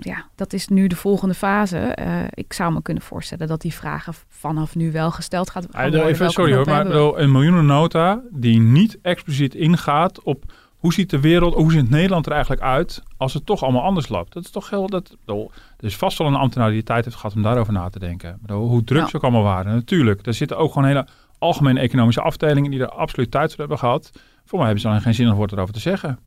[0.00, 1.96] ja, dat is nu de volgende fase.
[2.00, 6.06] Uh, ik zou me kunnen voorstellen dat die vragen vanaf nu wel gesteld gaat worden.
[6.06, 10.44] Even, sorry hoor, maar een miljoenennota die niet expliciet ingaat op
[10.84, 14.08] hoe ziet de wereld, hoe ziet Nederland er eigenlijk uit als het toch allemaal anders
[14.08, 14.32] loopt?
[14.32, 14.86] Dat is toch heel.
[14.86, 15.16] Dat,
[15.76, 17.98] er is vast wel een ambtenaar die de tijd heeft gehad om daarover na te
[17.98, 18.40] denken.
[18.46, 19.74] Hoe druk ze ook allemaal waren.
[19.74, 21.06] Natuurlijk, er zitten ook gewoon hele
[21.38, 24.10] algemene economische afdelingen die er absoluut tijd voor hebben gehad.
[24.44, 26.18] Voor mij hebben ze dan geen zinnig woord erover te zeggen.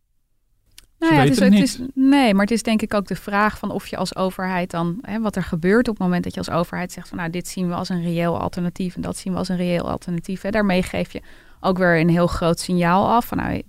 [0.99, 3.87] Nou ja, het is, nee, maar het is denk ik ook de vraag van of
[3.87, 6.91] je als overheid dan, hè, wat er gebeurt op het moment dat je als overheid
[6.91, 9.49] zegt van nou, dit zien we als een reëel alternatief en dat zien we als
[9.49, 10.41] een reëel alternatief.
[10.41, 10.49] Hè.
[10.49, 11.21] Daarmee geef je
[11.59, 13.25] ook weer een heel groot signaal af.
[13.25, 13.63] Van, nou,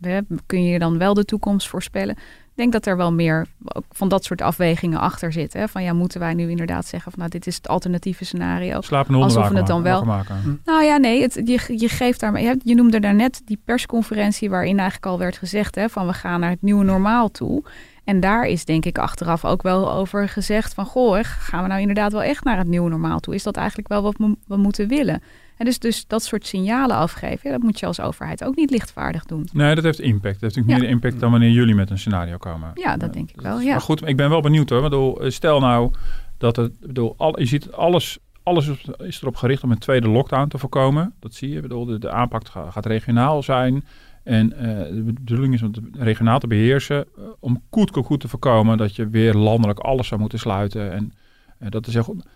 [0.47, 2.17] kun je dan wel de toekomst voorspellen?
[2.59, 3.47] Ik denk dat er wel meer
[3.91, 5.69] van dat soort afwegingen achter zitten.
[5.69, 8.81] Van ja, moeten wij nu inderdaad zeggen van nou, dit is het alternatieve scenario.
[8.81, 10.05] Slapen Alsof we het dan wel.
[10.05, 10.61] Maken.
[10.65, 12.45] Nou ja, nee, het, je, je geeft daarmee.
[12.45, 16.41] Je, je noemde daarnet die persconferentie waarin eigenlijk al werd gezegd hè, van we gaan
[16.41, 17.63] naar het nieuwe normaal toe.
[18.05, 21.81] En daar is denk ik achteraf ook wel over gezegd van goh, gaan we nou
[21.81, 23.35] inderdaad wel echt naar het nieuwe normaal toe?
[23.35, 25.23] Is dat eigenlijk wel wat we moeten willen?
[25.59, 29.25] En dus, dus dat soort signalen afgeven, dat moet je als overheid ook niet lichtvaardig
[29.25, 29.49] doen.
[29.53, 30.41] Nee, dat heeft impact.
[30.41, 32.71] Dat heeft natuurlijk meer impact dan wanneer jullie met een scenario komen.
[32.75, 33.61] Ja, dat denk ik wel.
[33.61, 33.71] Ja.
[33.71, 34.83] Maar goed, ik ben wel benieuwd hoor.
[34.83, 35.91] Bedoel, stel nou
[36.39, 40.49] dat het, bedoel, al, je ziet alles, alles is erop gericht om een tweede lockdown
[40.49, 41.15] te voorkomen.
[41.21, 41.61] Dat zie je.
[41.61, 43.85] Bedoel, de, de aanpak gaat regionaal zijn.
[44.23, 44.61] En uh,
[45.05, 47.07] de bedoeling is om het regionaal te beheersen.
[47.19, 50.93] Uh, om goed, goed te voorkomen dat je weer landelijk alles zou moeten sluiten.
[50.93, 51.13] En
[51.61, 52.27] uh, dat is heel goed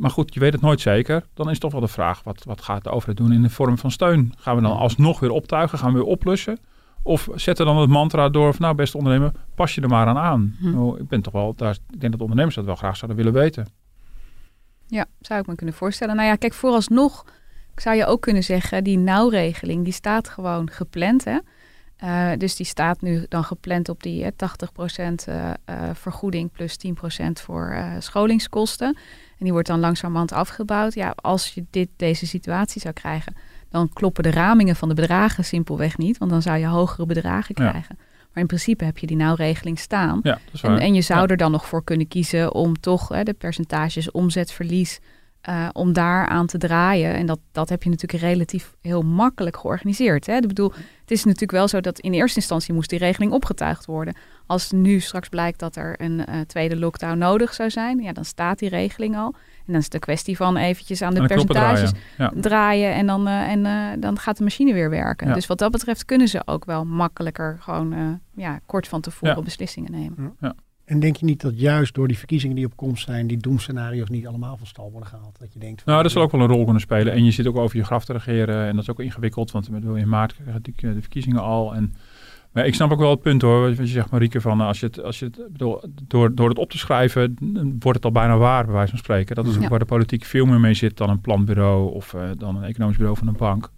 [0.00, 1.26] maar goed, je weet het nooit zeker.
[1.34, 3.78] Dan is toch wel de vraag, wat, wat gaat de overheid doen in de vorm
[3.78, 4.32] van steun?
[4.38, 5.78] Gaan we dan alsnog weer optuigen?
[5.78, 6.58] Gaan we weer oplussen?
[7.02, 10.18] Of zetten dan het mantra door van, nou beste ondernemer, pas je er maar aan
[10.18, 10.56] aan.
[10.58, 10.70] Hm.
[10.70, 13.40] Nou, ik ben toch wel, daar, ik denk dat ondernemers dat wel graag zouden willen
[13.40, 13.66] weten.
[14.86, 16.16] Ja, zou ik me kunnen voorstellen.
[16.16, 17.24] Nou ja, kijk, vooralsnog
[17.74, 21.24] zou je ook kunnen zeggen, die nauwregeling, die staat gewoon gepland.
[21.24, 21.38] Hè?
[22.04, 26.90] Uh, dus die staat nu dan gepland op die 80% uh, uh, vergoeding plus 10%
[27.32, 28.86] voor uh, scholingskosten.
[29.38, 30.94] En die wordt dan langzamerhand afgebouwd.
[30.94, 33.34] Ja, als je dit, deze situatie zou krijgen,
[33.68, 36.18] dan kloppen de ramingen van de bedragen simpelweg niet.
[36.18, 37.98] Want dan zou je hogere bedragen krijgen.
[38.32, 40.20] Maar in principe heb je die nauwregeling staan.
[40.22, 43.32] Ja, en, en, je zou er dan nog voor kunnen kiezen om toch hè, de
[43.32, 45.00] percentages omzetverlies
[45.48, 47.14] uh, om daar aan te draaien.
[47.14, 50.26] En dat, dat heb je natuurlijk relatief heel makkelijk georganiseerd.
[50.26, 50.36] Hè?
[50.36, 53.86] Ik bedoel, het is natuurlijk wel zo dat in eerste instantie moest die regeling opgetuigd
[53.86, 54.14] worden.
[54.46, 58.24] Als nu straks blijkt dat er een uh, tweede lockdown nodig zou zijn, ja, dan
[58.24, 59.34] staat die regeling al.
[59.66, 62.40] En dan is het een kwestie van eventjes aan de percentages draaien.
[62.40, 62.94] draaien.
[62.94, 65.28] en, dan, uh, en dan gaat de machine weer werken.
[65.28, 65.34] Ja.
[65.34, 69.42] Dus wat dat betreft kunnen ze ook wel makkelijker gewoon ja, kort van tevoren ja.
[69.42, 70.36] beslissingen nemen.
[70.40, 70.54] Ja.
[70.90, 74.08] En denk je niet dat juist door die verkiezingen die op komst zijn, die doemscenario's
[74.08, 75.36] niet allemaal van stal worden gehaald?
[75.38, 75.84] Dat je denkt.
[75.84, 77.12] nou, dat zal ook wel een rol kunnen spelen.
[77.12, 78.66] En je zit ook over je graf te regeren.
[78.66, 81.74] En dat is ook ingewikkeld, want in maart krijgen de verkiezingen al.
[81.74, 81.94] En,
[82.52, 83.68] maar ik snap ook wel het punt hoor.
[83.68, 86.58] Wat je zegt, Marieke, van als je het, als je het bedoel, door, door het
[86.58, 87.36] op te schrijven,
[87.78, 89.34] wordt het al bijna waar, bij wijze van spreken.
[89.34, 92.22] Dat is ook waar de politiek veel meer mee zit dan een planbureau of uh,
[92.38, 93.70] dan een economisch bureau van een bank.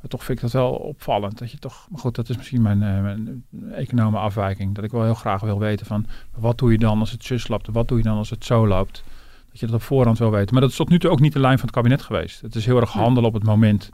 [0.00, 1.38] Maar toch vind ik dat wel opvallend.
[1.38, 4.74] Dat je toch, maar goed, dat is misschien mijn, uh, mijn econome afwijking.
[4.74, 7.48] Dat ik wel heel graag wil weten van wat doe je dan als het zus
[7.48, 7.68] loopt?
[7.72, 9.02] Wat doe je dan als het zo loopt?
[9.50, 10.52] Dat je dat op voorhand wil weten.
[10.52, 12.40] Maar dat is tot nu toe ook niet de lijn van het kabinet geweest.
[12.40, 13.90] Het is heel erg handelen op het moment.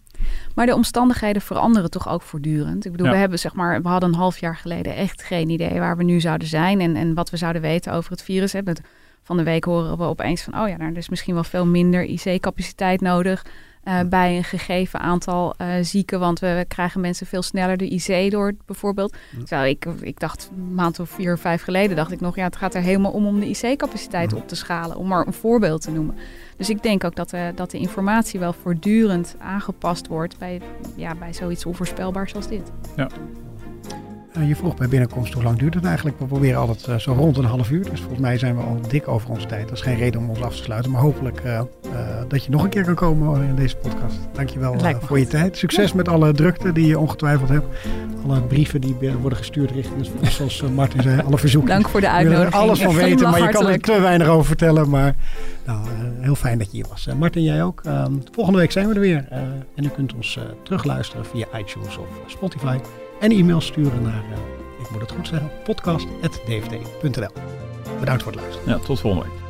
[0.55, 2.85] Maar de omstandigheden veranderen toch ook voortdurend.
[2.85, 5.79] Ik bedoel, we hebben zeg maar, we hadden een half jaar geleden echt geen idee
[5.79, 8.55] waar we nu zouden zijn en, en wat we zouden weten over het virus.
[9.23, 11.67] Van de week horen we opeens van, oh ja, nou, er is misschien wel veel
[11.67, 13.45] minder IC-capaciteit nodig.
[13.85, 16.21] Uh, bij een gegeven aantal uh, zieken.
[16.21, 19.17] Want we, krijgen mensen veel sneller de IC door, bijvoorbeeld.
[19.47, 22.57] Zo, ik, ik dacht een maand of vier, vijf geleden, dacht ik nog, ja, het
[22.57, 24.97] gaat er helemaal om om de IC-capaciteit op te schalen.
[24.97, 26.17] Om maar een voorbeeld te noemen.
[26.57, 30.61] Dus ik denk ook dat, uh, dat de informatie wel voortdurend aangepast wordt bij,
[30.97, 32.73] ja, bij zoiets onvoorspelbaars als dit.
[32.97, 33.09] Ja.
[34.39, 36.19] Uh, je vroeg bij binnenkomst hoe lang duurt het eigenlijk.
[36.19, 37.91] We proberen altijd uh, zo rond een half uur.
[37.91, 39.69] Dus volgens mij zijn we al dik over onze tijd.
[39.69, 40.91] Dat is geen reden om ons af te sluiten.
[40.91, 41.61] Maar hopelijk uh,
[42.29, 44.19] dat je nog een keer kan komen in deze podcast.
[44.33, 45.57] Dankjewel voor je tijd.
[45.57, 47.67] Succes met alle drukte die je ongetwijfeld hebt.
[48.27, 51.71] Alle brieven die worden gestuurd richting, zoals Martin zei, alle verzoeken.
[51.71, 52.53] Dank voor de uitnodiging.
[52.53, 54.91] Je er alles van weten, maar je kan er te weinig over vertellen.
[54.91, 55.15] Maar
[55.67, 55.87] nou,
[56.21, 57.09] heel fijn dat je hier was.
[57.19, 57.81] Martin, jij ook.
[57.85, 59.27] Ehm, volgende week zijn we er weer.
[59.75, 62.79] en u kunt ons terugluisteren via iTunes of Spotify.
[63.25, 64.37] En e-mail sturen naar, uh,
[64.81, 67.29] ik moet het goed zeggen, podcast.dft.nl.
[68.01, 68.69] Bedankt voor het luisteren.
[68.69, 69.44] Ja, tot volgende week.